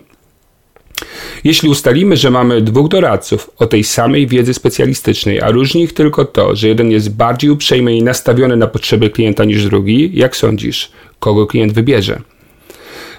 Jeśli 1.44 1.70
ustalimy, 1.70 2.18
że 2.18 2.32
mamy 2.32 2.62
dwóch 2.62 2.90
doradców 2.90 3.50
o 3.58 3.66
tej 3.66 3.84
samej 3.84 4.28
wiedzy 4.28 4.54
specjalistycznej, 4.54 5.42
a 5.42 5.52
różni 5.52 5.84
ich 5.84 5.94
tylko 5.94 6.26
to, 6.26 6.56
że 6.56 6.68
jeden 6.68 6.92
jest 6.92 7.16
bardziej 7.16 7.50
uprzejmy 7.50 7.98
i 7.98 8.04
nastawiony 8.04 8.58
na 8.58 8.68
potrzeby 8.68 9.10
klienta 9.10 9.44
niż 9.44 9.66
drugi, 9.66 10.12
jak 10.14 10.38
sądzisz, 10.38 10.92
kogo 11.20 11.48
klient 11.48 11.74
wybierze? 11.74 12.22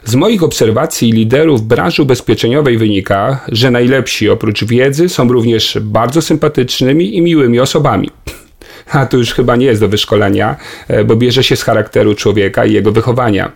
Z 0.04 0.14
moich 0.14 0.42
obserwacji 0.42 1.12
liderów 1.12 1.62
branży 1.62 2.02
ubezpieczeniowej 2.02 2.78
wynika, 2.78 3.44
że 3.48 3.70
najlepsi 3.70 4.28
oprócz 4.28 4.64
wiedzy 4.64 5.08
są 5.08 5.28
również 5.28 5.78
bardzo 5.80 6.22
sympatycznymi 6.22 7.16
i 7.16 7.22
miłymi 7.22 7.60
osobami. 7.60 8.10
A 8.92 9.06
to 9.06 9.16
już 9.16 9.34
chyba 9.34 9.56
nie 9.56 9.66
jest 9.66 9.80
do 9.80 9.88
wyszkolenia, 9.88 10.56
e, 10.88 11.04
bo 11.04 11.16
bierze 11.16 11.44
się 11.44 11.56
z 11.56 11.62
charakteru 11.62 12.14
człowieka 12.14 12.64
i 12.64 12.72
jego 12.72 12.92
wychowania. 12.92 13.52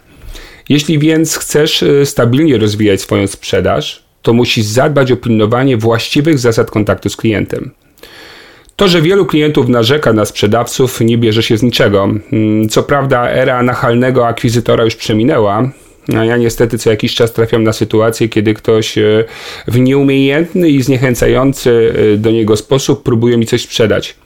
Jeśli 0.69 0.99
więc 0.99 1.37
chcesz 1.37 1.83
e, 1.83 2.07
stabilnie 2.07 2.59
rozwijać 2.59 3.01
swoją 3.01 3.27
sprzedaż, 3.27 4.04
to 4.25 4.33
musisz 4.33 4.65
zadbać 4.65 5.13
o 5.13 5.17
pilnowanie 5.17 5.77
właściwych 5.77 6.39
zasad 6.39 6.71
kontaktu 6.71 7.09
z 7.09 7.17
klientem. 7.17 7.71
To, 8.77 8.89
że 8.89 9.03
wielu 9.03 9.27
klientów 9.27 9.69
narzeka 9.69 10.13
na 10.13 10.25
sprzedawców, 10.25 11.01
nie 11.01 11.19
bierze 11.19 11.43
się 11.43 11.57
z 11.57 11.63
niczego. 11.63 12.09
Mm, 12.33 12.69
co 12.69 12.83
prawda, 12.83 13.31
era 13.31 13.63
nachalnego 13.63 14.27
akwizytora 14.27 14.85
już 14.85 14.97
przeminęła, 14.97 15.71
a 16.17 16.25
ja 16.25 16.37
niestety 16.37 16.79
co 16.79 16.91
jakiś 16.91 17.15
czas 17.15 17.33
trafiam 17.33 17.65
na 17.65 17.73
sytuację, 17.73 18.29
kiedy 18.29 18.55
ktoś 18.55 18.99
e, 18.99 19.25
w 19.69 19.79
nieumiejętny 19.79 20.69
i 20.69 20.83
zniechęcający 20.83 21.95
e, 22.15 22.17
do 22.17 22.31
niego 22.31 22.57
sposób 22.57 23.03
próbuje 23.03 23.37
mi 23.37 23.47
coś 23.47 23.63
sprzedać. 23.63 24.17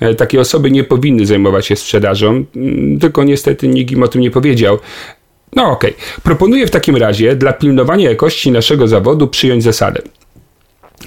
E, 0.00 0.14
takie 0.14 0.40
osoby 0.40 0.70
nie 0.70 0.84
powinny 0.84 1.26
zajmować 1.26 1.66
się 1.66 1.76
sprzedażą, 1.76 2.44
mm, 2.56 2.98
tylko 2.98 3.24
niestety 3.24 3.68
nikt 3.68 3.92
im 3.92 4.02
o 4.02 4.08
tym 4.08 4.20
nie 4.20 4.30
powiedział. 4.30 4.78
No 5.56 5.70
okej. 5.70 5.90
Okay. 5.90 6.22
Proponuję 6.22 6.66
w 6.66 6.70
takim 6.70 6.96
razie 6.96 7.36
dla 7.36 7.52
pilnowania 7.52 8.10
jakości 8.10 8.50
naszego 8.50 8.88
zawodu 8.88 9.28
przyjąć 9.28 9.62
zasadę. 9.62 10.02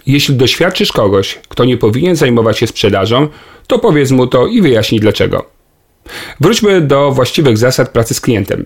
Jeśli 0.08 0.36
doświadczysz 0.36 0.92
kogoś, 0.92 1.40
kto 1.50 1.66
nie 1.66 1.78
powinien 1.78 2.16
zajmować 2.16 2.58
się 2.60 2.68
sprzedażą, 2.68 3.28
to 3.68 3.80
powiedz 3.80 4.12
mu 4.12 4.28
to 4.28 4.48
i 4.48 4.62
wyjaśnij 4.62 5.02
dlaczego. 5.02 5.46
Wróćmy 6.40 6.82
do 6.82 7.12
właściwych 7.12 7.58
zasad 7.58 7.90
pracy 7.90 8.14
z 8.14 8.22
klientem. 8.22 8.66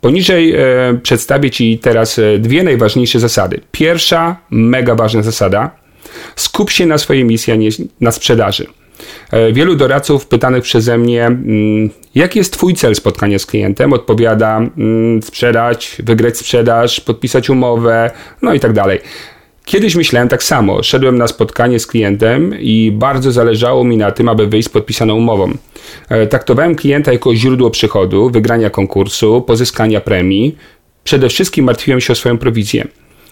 Poniżej 0.00 0.54
e, 0.54 0.58
przedstawię 1.02 1.50
Ci 1.50 1.78
teraz 1.78 2.18
e, 2.18 2.38
dwie 2.38 2.62
najważniejsze 2.62 3.20
zasady. 3.20 3.60
Pierwsza, 3.72 4.36
mega 4.50 4.94
ważna 4.94 5.22
zasada. 5.22 5.70
Skup 6.36 6.70
się 6.70 6.86
na 6.86 6.98
swojej 6.98 7.24
misji, 7.24 7.52
a 7.52 7.56
nie 7.56 7.68
na 8.00 8.12
sprzedaży. 8.12 8.66
E, 9.30 9.52
wielu 9.52 9.74
doradców 9.74 10.26
pytanych 10.26 10.62
przeze 10.62 10.98
mnie, 10.98 11.26
mm, 11.26 11.90
jaki 12.14 12.38
jest 12.38 12.52
Twój 12.52 12.74
cel 12.74 12.94
spotkania 12.94 13.38
z 13.38 13.46
klientem, 13.46 13.92
odpowiada 13.92 14.58
mm, 14.58 15.22
sprzedać, 15.22 15.96
wygrać 16.04 16.38
sprzedaż, 16.38 17.00
podpisać 17.00 17.50
umowę, 17.50 18.10
no 18.42 18.54
i 18.54 18.60
tak 18.60 18.72
dalej. 18.72 19.00
Kiedyś 19.68 19.96
myślałem 19.96 20.28
tak 20.28 20.42
samo. 20.42 20.82
Szedłem 20.82 21.18
na 21.18 21.28
spotkanie 21.28 21.78
z 21.78 21.86
klientem 21.86 22.54
i 22.60 22.92
bardzo 22.94 23.32
zależało 23.32 23.84
mi 23.84 23.96
na 23.96 24.12
tym, 24.12 24.28
aby 24.28 24.46
wyjść 24.46 24.68
z 24.68 24.70
podpisaną 24.70 25.14
umową. 25.14 25.52
E, 26.08 26.26
traktowałem 26.26 26.74
klienta 26.74 27.12
jako 27.12 27.34
źródło 27.34 27.70
przychodu, 27.70 28.30
wygrania 28.30 28.70
konkursu, 28.70 29.42
pozyskania 29.42 30.00
premii. 30.00 30.56
Przede 31.04 31.28
wszystkim 31.28 31.64
martwiłem 31.64 32.00
się 32.00 32.12
o 32.12 32.16
swoją 32.16 32.38
prowizję. 32.38 32.86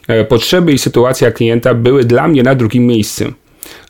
E, 0.08 0.24
potrzeby 0.24 0.72
i 0.72 0.78
sytuacja 0.78 1.30
klienta 1.30 1.74
były 1.74 2.04
dla 2.04 2.28
mnie 2.28 2.42
na 2.42 2.54
drugim 2.54 2.86
miejscu. 2.86 3.24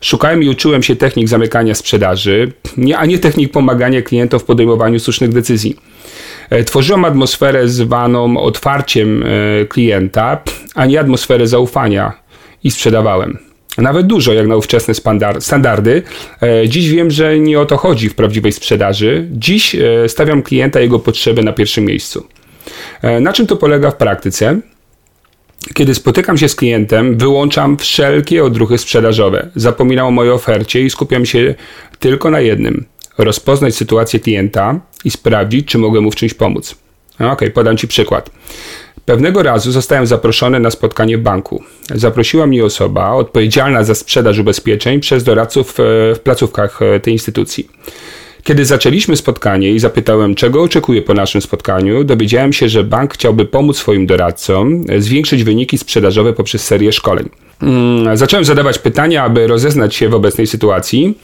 Szukałem 0.01 0.43
i 0.43 0.49
uczyłem 0.49 0.83
się 0.83 0.95
technik 0.95 1.27
zamykania 1.27 1.75
sprzedaży, 1.75 2.51
a 2.97 3.05
nie 3.05 3.19
technik 3.19 3.51
pomagania 3.51 4.01
klientom 4.01 4.39
w 4.39 4.43
podejmowaniu 4.43 4.99
słusznych 4.99 5.33
decyzji. 5.33 5.75
E, 6.49 6.63
tworzyłem 6.63 7.05
atmosferę 7.05 7.67
zwaną 7.67 8.37
otwarciem 8.37 9.23
klienta, 9.69 10.41
a 10.75 10.85
nie 10.85 10.99
atmosferę 10.99 11.47
zaufania 11.47 12.13
i 12.63 12.71
sprzedawałem. 12.71 13.47
Nawet 13.77 14.07
dużo, 14.07 14.33
jak 14.33 14.47
na 14.47 14.55
ówczesne 14.55 14.93
standardy. 15.39 16.03
E, 16.41 16.69
dziś 16.69 16.89
wiem, 16.89 17.11
że 17.11 17.39
nie 17.39 17.59
o 17.59 17.65
to 17.65 17.77
chodzi 17.77 18.09
w 18.09 18.15
prawdziwej 18.15 18.51
sprzedaży. 18.51 19.27
Dziś 19.31 19.75
e, 19.75 20.09
stawiam 20.09 20.43
klienta 20.43 20.79
jego 20.79 20.99
potrzeby 20.99 21.43
na 21.43 21.53
pierwszym 21.53 21.85
miejscu. 21.85 22.27
E, 23.01 23.19
na 23.19 23.33
czym 23.33 23.47
to 23.47 23.55
polega 23.55 23.91
w 23.91 23.95
praktyce? 23.95 24.59
Kiedy 25.73 25.95
spotykam 25.95 26.37
się 26.37 26.49
z 26.49 26.55
klientem, 26.55 27.17
wyłączam 27.17 27.77
wszelkie 27.77 28.43
odruchy 28.43 28.77
sprzedażowe. 28.77 29.49
Zapominam 29.55 30.07
o 30.07 30.11
mojej 30.11 30.31
ofercie 30.31 30.81
i 30.81 30.89
skupiam 30.89 31.25
się 31.25 31.55
tylko 31.99 32.29
na 32.29 32.39
jednym: 32.39 32.85
rozpoznać 33.17 33.75
sytuację 33.75 34.19
klienta 34.19 34.79
i 35.05 35.11
sprawdzić, 35.11 35.67
czy 35.67 35.77
mogę 35.77 36.01
mu 36.01 36.11
w 36.11 36.15
czymś 36.15 36.33
pomóc. 36.33 36.75
Ok, 37.19 37.41
podam 37.53 37.77
Ci 37.77 37.87
przykład. 37.87 38.29
Pewnego 39.05 39.43
razu 39.43 39.71
zostałem 39.71 40.07
zaproszony 40.07 40.59
na 40.59 40.71
spotkanie 40.71 41.17
w 41.17 41.21
banku. 41.21 41.63
Zaprosiła 41.95 42.47
mnie 42.47 42.65
osoba 42.65 43.11
odpowiedzialna 43.13 43.83
za 43.83 43.95
sprzedaż 43.95 44.39
ubezpieczeń 44.39 44.99
przez 44.99 45.23
doradców 45.23 45.79
e, 45.79 45.83
w 46.15 46.19
placówkach 46.23 46.81
e, 46.81 46.99
tej 46.99 47.13
instytucji. 47.13 47.69
Kiedy 48.47 48.65
zaczęliśmy 48.65 49.15
spotkanie 49.15 49.71
i 49.71 49.79
zapytałem, 49.79 50.35
czego 50.35 50.61
oczekuje 50.63 51.01
po 51.01 51.13
naszym 51.13 51.41
spotkaniu, 51.41 52.03
dowiedziałem 52.03 52.53
się, 52.53 52.69
że 52.69 52.83
bank 52.83 53.13
chciałby 53.13 53.45
pomóc 53.45 53.77
swoim 53.77 54.05
doradcom 54.05 54.83
e, 54.89 55.01
zwiększyć 55.01 55.43
wyniki 55.43 55.77
sprzedażowe 55.77 56.33
poprzez 56.33 56.63
serię 56.63 56.91
szkoleń. 56.91 57.29
Mm, 57.61 58.17
zacząłem 58.17 58.45
zadawać 58.45 58.79
pytania, 58.79 59.23
aby 59.23 59.47
rozeznać 59.47 59.95
się 59.95 60.09
w 60.09 60.13
obecnej 60.13 60.47
sytuacji. 60.47 61.17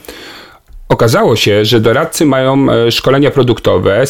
Okazało 0.88 1.36
się, 1.36 1.64
że 1.64 1.80
doradcy 1.80 2.26
mają 2.26 2.72
e, 2.72 2.92
szkolenia 2.92 3.30
produktowe, 3.30 4.04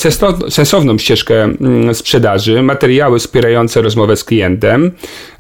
sensowną 0.49 0.99
ścieżkę 0.99 1.43
mm, 1.43 1.95
sprzedaży, 1.95 2.63
materiały 2.63 3.19
wspierające 3.19 3.83
rozmowę 3.83 4.17
z 4.17 4.25
klientem, 4.25 4.93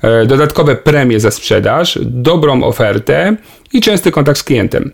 e, 0.03 0.27
dodatkowe 0.27 0.77
premie 0.77 1.21
za 1.21 1.31
sprzedaż, 1.31 1.99
dobrą 2.03 2.63
ofertę 2.63 3.37
i 3.75 3.81
częsty 3.81 4.11
kontakt 4.11 4.39
z 4.39 4.43
klientem. 4.43 4.93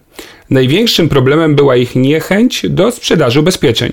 Największym 0.51 1.09
problemem 1.09 1.55
była 1.55 1.77
ich 1.77 1.97
niechęć 1.97 2.67
do 2.69 2.91
sprzedaży 2.91 3.41
ubezpieczeń. 3.41 3.93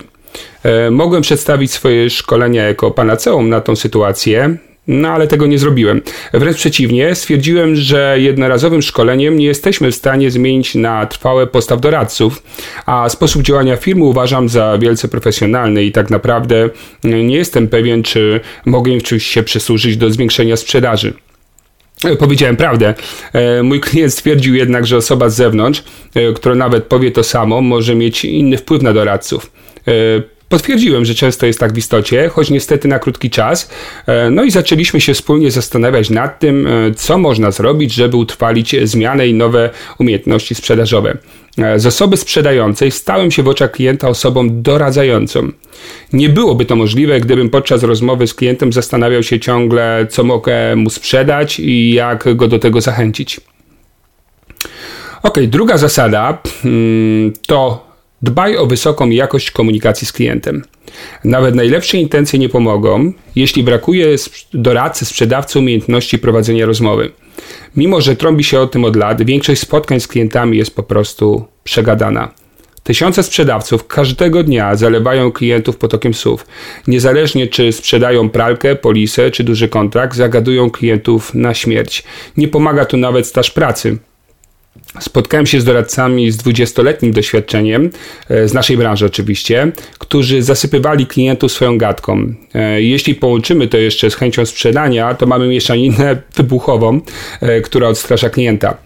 E, 0.63 0.91
mogłem 0.91 1.21
przedstawić 1.21 1.71
swoje 1.71 2.09
szkolenia 2.09 2.63
jako 2.63 2.91
panaceum 2.91 3.49
na 3.49 3.61
tą 3.61 3.75
sytuację, 3.75 4.57
no 4.87 5.09
ale 5.09 5.27
tego 5.27 5.47
nie 5.47 5.59
zrobiłem. 5.59 6.01
Wręcz 6.33 6.57
przeciwnie, 6.57 7.15
stwierdziłem, 7.15 7.75
że 7.75 8.15
jednorazowym 8.19 8.81
szkoleniem 8.81 9.37
nie 9.37 9.45
jesteśmy 9.45 9.91
w 9.91 9.95
stanie 9.95 10.31
zmienić 10.31 10.75
na 10.75 11.05
trwałe 11.05 11.47
postaw 11.47 11.81
doradców, 11.81 12.43
a 12.85 13.09
sposób 13.09 13.41
działania 13.41 13.77
firmy 13.77 14.03
uważam 14.03 14.49
za 14.49 14.77
wielce 14.77 15.07
profesjonalny 15.07 15.83
i 15.83 15.91
tak 15.91 16.09
naprawdę 16.09 16.69
nie 17.03 17.35
jestem 17.35 17.67
pewien, 17.67 18.03
czy 18.03 18.39
mogę 18.65 18.99
w 18.99 19.03
czymś 19.03 19.25
się 19.25 19.43
przysłużyć 19.43 19.97
do 19.97 20.11
zwiększenia 20.11 20.55
sprzedaży. 20.55 21.13
Powiedziałem 22.19 22.57
prawdę. 22.57 22.93
E, 23.33 23.63
mój 23.63 23.79
klient 23.79 24.13
stwierdził 24.13 24.55
jednak, 24.55 24.87
że 24.87 24.97
osoba 24.97 25.29
z 25.29 25.35
zewnątrz, 25.35 25.83
e, 26.15 26.33
która 26.33 26.55
nawet 26.55 26.83
powie 26.83 27.11
to 27.11 27.23
samo, 27.23 27.61
może 27.61 27.95
mieć 27.95 28.25
inny 28.25 28.57
wpływ 28.57 28.81
na 28.81 28.93
doradców. 28.93 29.51
E, 29.87 29.91
Potwierdziłem, 30.49 31.05
że 31.05 31.15
często 31.15 31.45
jest 31.45 31.59
tak 31.59 31.73
w 31.73 31.77
istocie, 31.77 32.29
choć 32.29 32.49
niestety 32.49 32.87
na 32.87 32.99
krótki 32.99 33.29
czas. 33.29 33.69
E, 34.07 34.29
no 34.29 34.43
i 34.43 34.51
zaczęliśmy 34.51 35.01
się 35.01 35.13
wspólnie 35.13 35.51
zastanawiać 35.51 36.09
nad 36.09 36.39
tym, 36.39 36.67
e, 36.67 36.93
co 36.95 37.17
można 37.17 37.51
zrobić, 37.51 37.93
żeby 37.93 38.17
utrwalić 38.17 38.75
zmianę 38.83 39.27
i 39.27 39.33
nowe 39.33 39.69
umiejętności 39.99 40.55
sprzedażowe. 40.55 41.17
E, 41.57 41.79
z 41.79 41.85
osoby 41.85 42.17
sprzedającej 42.17 42.91
stałem 42.91 43.31
się 43.31 43.43
w 43.43 43.47
oczach 43.47 43.71
klienta 43.71 44.09
osobą 44.09 44.61
doradzającą. 44.61 45.51
Nie 46.13 46.29
byłoby 46.29 46.65
to 46.65 46.75
możliwe, 46.75 47.19
gdybym 47.19 47.49
podczas 47.49 47.83
rozmowy 47.83 48.27
z 48.27 48.33
klientem 48.33 48.73
zastanawiał 48.73 49.23
się 49.23 49.39
ciągle, 49.39 50.07
co 50.09 50.23
mogę 50.23 50.75
mu 50.75 50.89
sprzedać 50.89 51.59
i 51.59 51.93
jak 51.93 52.35
go 52.35 52.47
do 52.47 52.59
tego 52.59 52.81
zachęcić. 52.81 53.41
Ok, 55.23 55.39
druga 55.47 55.77
zasada 55.77 56.37
mm, 56.65 57.33
to 57.47 57.86
Dbaj 58.21 58.57
o 58.57 58.65
wysoką 58.65 59.09
jakość 59.09 59.51
komunikacji 59.51 60.07
z 60.07 60.11
klientem. 60.11 60.63
Nawet 61.23 61.55
najlepsze 61.55 61.97
intencje 61.97 62.39
nie 62.39 62.49
pomogą, 62.49 63.13
jeśli 63.35 63.63
brakuje 63.63 64.15
doradcy, 64.53 65.05
sprzedawcy 65.05 65.59
umiejętności 65.59 66.19
prowadzenia 66.19 66.65
rozmowy. 66.65 67.11
Mimo, 67.75 68.01
że 68.01 68.15
trąbi 68.15 68.43
się 68.43 68.59
o 68.59 68.67
tym 68.67 68.85
od 68.85 68.95
lat, 68.95 69.23
większość 69.23 69.61
spotkań 69.61 69.99
z 69.99 70.07
klientami 70.07 70.57
jest 70.57 70.75
po 70.75 70.83
prostu 70.83 71.45
przegadana. 71.63 72.33
Tysiące 72.83 73.23
sprzedawców 73.23 73.87
każdego 73.87 74.43
dnia 74.43 74.75
zalewają 74.75 75.31
klientów 75.31 75.77
potokiem 75.77 76.13
słów. 76.13 76.47
Niezależnie 76.87 77.47
czy 77.47 77.71
sprzedają 77.71 78.29
pralkę, 78.29 78.75
polisę 78.75 79.31
czy 79.31 79.43
duży 79.43 79.67
kontrakt, 79.69 80.17
zagadują 80.17 80.69
klientów 80.69 81.33
na 81.33 81.53
śmierć. 81.53 82.03
Nie 82.37 82.47
pomaga 82.47 82.85
tu 82.85 82.97
nawet 82.97 83.27
staż 83.27 83.51
pracy. 83.51 83.97
Spotkałem 84.99 85.45
się 85.45 85.61
z 85.61 85.63
doradcami 85.63 86.31
z 86.31 86.37
20-letnim 86.37 87.11
doświadczeniem, 87.11 87.89
e, 88.29 88.47
z 88.47 88.53
naszej 88.53 88.77
branży 88.77 89.05
oczywiście, 89.05 89.71
którzy 89.99 90.41
zasypywali 90.41 91.05
klientów 91.05 91.51
swoją 91.51 91.77
gadką. 91.77 92.33
E, 92.53 92.81
jeśli 92.81 93.15
połączymy 93.15 93.67
to 93.67 93.77
jeszcze 93.77 94.11
z 94.11 94.15
chęcią 94.15 94.45
sprzedania, 94.45 95.13
to 95.13 95.25
mamy 95.25 95.47
mieszaninę 95.47 96.21
wybuchową, 96.35 97.01
e, 97.41 97.61
która 97.61 97.87
odstrasza 97.87 98.29
klienta. 98.29 98.77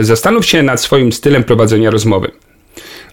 Zastanów 0.00 0.46
się 0.46 0.62
nad 0.62 0.80
swoim 0.80 1.12
stylem 1.12 1.44
prowadzenia 1.44 1.90
rozmowy. 1.90 2.30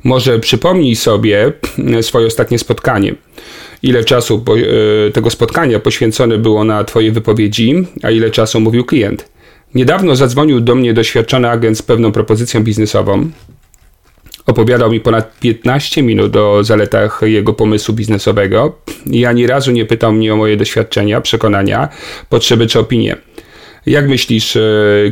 Może 0.03 0.39
przypomnij 0.39 0.95
sobie 0.95 1.53
swoje 2.01 2.27
ostatnie 2.27 2.59
spotkanie. 2.59 3.15
Ile 3.83 4.03
czasu 4.03 4.45
tego 5.13 5.29
spotkania 5.29 5.79
poświęcone 5.79 6.37
było 6.37 6.63
na 6.63 6.83
Twoje 6.83 7.11
wypowiedzi, 7.11 7.87
a 8.03 8.11
ile 8.11 8.31
czasu 8.31 8.59
mówił 8.59 8.85
klient. 8.85 9.30
Niedawno 9.75 10.15
zadzwonił 10.15 10.61
do 10.61 10.75
mnie 10.75 10.93
doświadczony 10.93 11.49
agent 11.49 11.77
z 11.77 11.81
pewną 11.81 12.11
propozycją 12.11 12.63
biznesową. 12.63 13.29
Opowiadał 14.45 14.91
mi 14.91 14.99
ponad 14.99 15.39
15 15.39 16.03
minut 16.03 16.35
o 16.35 16.63
zaletach 16.63 17.21
jego 17.23 17.53
pomysłu 17.53 17.95
biznesowego 17.95 18.75
i 19.05 19.25
ani 19.25 19.47
razu 19.47 19.71
nie 19.71 19.85
pytał 19.85 20.13
mnie 20.13 20.33
o 20.33 20.35
moje 20.35 20.57
doświadczenia, 20.57 21.21
przekonania, 21.21 21.89
potrzeby 22.29 22.67
czy 22.67 22.79
opinie. 22.79 23.17
Jak 23.85 24.09
myślisz, 24.09 24.55
e, 24.55 24.61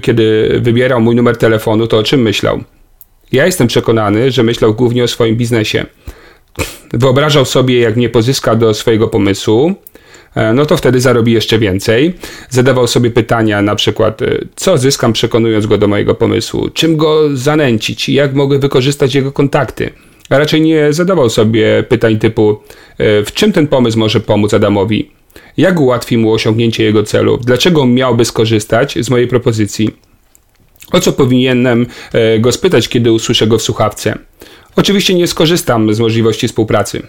kiedy 0.02 0.58
wybierał 0.62 1.02
mój 1.02 1.16
numer 1.16 1.38
telefonu, 1.38 1.88
to 1.88 1.98
o 1.98 2.04
czym 2.04 2.22
myślał? 2.22 2.64
Ja 3.32 3.46
jestem 3.46 3.68
przekonany, 3.68 4.32
że 4.32 4.44
myślał 4.44 4.74
głównie 4.74 5.04
o 5.04 5.08
swoim 5.08 5.36
biznesie. 5.36 5.86
Wyobrażał 6.94 7.46
sobie, 7.46 7.80
jak 7.80 7.96
mnie 7.96 8.10
pozyska 8.10 8.56
do 8.56 8.74
swojego 8.74 9.08
pomysłu, 9.08 9.76
no 10.54 10.66
to 10.66 10.78
wtedy 10.78 11.02
zarobi 11.02 11.32
jeszcze 11.32 11.60
więcej. 11.60 12.14
Zadawał 12.50 12.88
sobie 12.88 13.12
pytania 13.12 13.62
na 13.62 13.76
przykład, 13.76 14.22
e, 14.22 14.46
co 14.56 14.78
zyskam 14.78 15.14
przekonując 15.14 15.66
go 15.66 15.78
do 15.78 15.88
mojego 15.88 16.16
pomysłu, 16.16 16.70
czym 16.70 16.98
go 16.98 17.38
zanęcić, 17.38 18.10
jak 18.10 18.34
mogę 18.34 18.60
wykorzystać 18.60 19.16
jego 19.16 19.32
kontakty. 19.32 19.90
A 20.30 20.38
raczej 20.38 20.62
nie 20.62 20.94
zadawał 20.94 21.30
sobie 21.30 21.84
pytań 21.84 22.20
typu, 22.20 22.60
e, 22.98 23.26
w 23.26 23.34
czym 23.34 23.52
ten 23.52 23.68
pomysł 23.68 24.00
może 24.00 24.20
pomóc 24.20 24.54
Adamowi, 24.54 25.12
jak 25.58 25.80
ułatwi 25.80 26.18
mu 26.18 26.34
osiągnięcie 26.34 26.84
jego 26.84 27.04
celów, 27.04 27.46
dlaczego 27.46 27.86
miałby 27.86 28.26
skorzystać 28.26 28.98
z 29.02 29.10
mojej 29.10 29.28
propozycji, 29.28 29.90
o 30.92 31.00
co 31.00 31.12
powinienem 31.12 31.86
go 32.40 32.52
spytać, 32.52 32.90
kiedy 32.90 33.12
usłyszę 33.12 33.48
go 33.48 33.58
w 33.58 33.62
słuchawce. 33.62 34.18
Oczywiście 34.76 35.14
nie 35.14 35.28
skorzystam 35.28 35.94
z 35.94 36.00
możliwości 36.00 36.48
współpracy. 36.48 37.08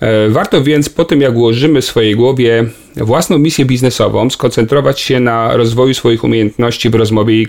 E, 0.00 0.28
warto 0.28 0.62
więc 0.62 0.88
po 0.88 1.04
tym, 1.04 1.20
jak 1.20 1.36
ułożymy 1.36 1.80
w 1.80 1.84
swojej 1.84 2.16
głowie 2.16 2.64
własną 2.96 3.38
misję 3.38 3.64
biznesową, 3.64 4.30
skoncentrować 4.30 5.00
się 5.00 5.20
na 5.20 5.56
rozwoju 5.56 5.94
swoich 5.94 6.24
umiejętności 6.24 6.90
w 6.90 6.94
rozmowie 6.94 7.46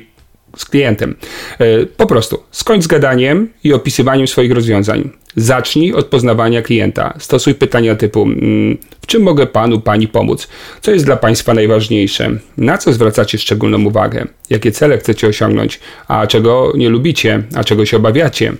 z 0.58 0.65
klientem. 0.65 1.15
E, 1.60 1.86
po 1.86 2.06
prostu 2.06 2.44
skończ 2.52 2.84
z 2.84 2.88
gadaniem 2.88 3.50
i 3.63 3.74
opisywaniem 3.74 4.28
swoich 4.28 4.52
rozwiązań. 4.52 5.10
Zacznij 5.36 5.94
od 5.94 6.06
poznawania 6.06 6.62
klienta. 6.62 7.13
Stosuj 7.20 7.56
pytania 7.56 7.96
typu: 7.96 8.22
mm, 8.22 8.78
W 9.02 9.08
czym 9.08 9.24
mogę 9.24 9.48
panu, 9.48 9.82
pani 9.82 10.08
pomóc? 10.08 10.48
Co 10.82 10.92
jest 10.92 11.06
dla 11.06 11.18
państwa 11.18 11.54
najważniejsze? 11.54 12.30
Na 12.58 12.78
co 12.78 12.94
zwracacie 12.94 13.38
szczególną 13.38 13.86
uwagę? 13.86 14.28
Jakie 14.50 14.72
cele 14.72 14.98
chcecie 14.98 15.28
osiągnąć? 15.28 15.80
A 16.08 16.28
czego 16.28 16.74
nie 16.76 16.89
lubicie? 16.89 17.44
A 17.56 17.63
czego 17.63 17.86
się 17.86 17.98
obawiacie? 17.98 18.54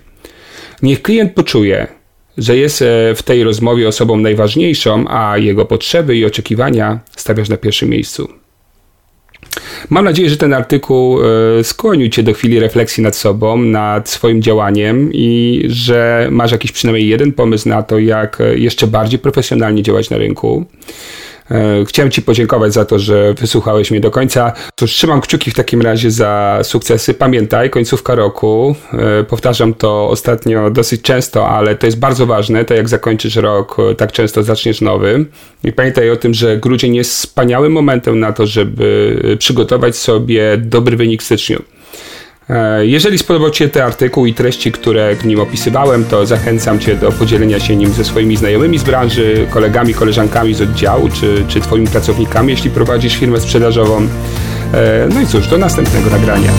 Niech 0.82 1.02
klient 1.02 1.34
poczuje, 1.34 1.88
że 2.40 2.58
jest 2.58 2.82
e, 2.82 3.16
w 3.16 3.24
tej 3.24 3.44
rozmowie 3.44 3.88
osobą 3.88 4.18
najważniejszą, 4.18 5.06
a 5.08 5.38
jego 5.38 5.66
potrzeby 5.66 6.16
i 6.18 6.26
oczekiwania 6.26 7.00
stawiasz 7.16 7.50
na 7.50 7.58
pierwszym 7.58 7.90
miejscu. 7.90 8.30
Mam 9.90 10.06
nadzieję, 10.06 10.30
że 10.30 10.38
ten 10.38 10.54
artykuł 10.54 11.20
e, 11.22 11.64
skłonił 11.64 12.10
Cię 12.10 12.24
do 12.24 12.34
chwili 12.34 12.60
refleksji 12.60 13.04
nad 13.04 13.16
sobą, 13.16 13.58
nad 13.58 14.10
swoim 14.10 14.42
działaniem 14.42 15.10
i 15.14 15.64
że 15.68 16.28
masz 16.32 16.52
jakiś 16.52 16.72
przynajmniej 16.72 17.08
jeden 17.08 17.32
pomysł 17.32 17.70
na 17.70 17.84
to, 17.84 18.00
jak 18.00 18.42
e, 18.42 18.58
jeszcze 18.58 18.88
bardziej 18.88 19.20
profesjonalnie 19.20 19.84
działać 19.84 20.10
na 20.10 20.18
rynku. 20.18 20.66
E, 21.52 21.86
chciałem 21.86 22.12
Ci 22.12 22.22
podziękować 22.22 22.74
za 22.74 22.86
to, 22.86 23.00
że 23.00 23.34
wysłuchałeś 23.34 23.92
mnie 23.92 24.00
do 24.00 24.12
końca. 24.12 24.54
Cóż, 24.76 24.92
trzymam 24.92 25.22
kciuki 25.22 25.52
w 25.52 25.54
takim 25.54 25.82
razie 25.82 26.12
za 26.12 26.60
sukcesy. 26.64 27.14
Pamiętaj, 27.14 27.70
końcówka 27.70 28.16
roku. 28.16 28.76
E, 28.94 29.24
powtarzam 29.24 29.74
to 29.74 30.10
ostatnio 30.10 30.72
dosyć 30.72 31.02
często, 31.02 31.50
ale 31.50 31.76
to 31.76 31.86
jest 31.86 32.00
bardzo 32.00 32.26
ważne. 32.26 32.66
To 32.66 32.74
jak 32.74 32.90
zakończysz 32.90 33.36
rok, 33.36 33.78
e, 33.80 33.96
tak 33.96 34.12
często 34.12 34.44
zaczniesz 34.44 34.82
nowy. 34.82 35.26
I 35.64 35.72
pamiętaj 35.72 36.12
o 36.12 36.16
tym, 36.16 36.34
że 36.34 36.58
grudzień 36.58 36.96
jest 36.96 37.12
wspaniałym 37.12 37.72
momentem 37.72 38.20
na 38.20 38.34
to, 38.34 38.46
żeby 38.46 39.18
przygotować 39.40 39.96
sobie 39.96 40.58
dobry 40.58 40.98
wynik 40.98 41.22
w 41.22 41.26
styczniu. 41.26 41.64
E, 42.50 42.86
jeżeli 42.86 43.18
spodobał 43.18 43.52
Ci 43.52 43.58
się 43.58 43.70
ten 43.70 43.84
artykuł 43.84 44.26
i 44.26 44.34
treści, 44.34 44.72
które 44.72 45.16
w 45.16 45.26
nim 45.26 45.40
opisywałem, 45.40 46.06
to 46.06 46.26
zachęcam 46.26 46.80
Cię 46.80 46.96
do 46.96 47.12
podzielenia 47.12 47.60
się 47.60 47.76
nim 47.76 47.94
ze 47.94 48.04
swoimi 48.04 48.38
znajomymi 48.38 48.80
z 48.80 48.84
branży, 48.84 49.48
kolegami, 49.50 49.94
koleżankami 49.94 50.54
z 50.54 50.62
oddziału, 50.62 51.10
czy, 51.10 51.46
czy 51.48 51.62
Twoimi 51.62 51.88
pracownikami, 51.88 52.52
jeśli 52.52 52.70
prowadzisz 52.70 53.16
firmę 53.16 53.42
sprzedażową. 53.42 54.08
E, 54.74 55.10
no 55.14 55.22
i 55.22 55.28
cóż, 55.28 55.48
do 55.48 55.58
następnego 55.58 56.10
nagrania. 56.10 56.52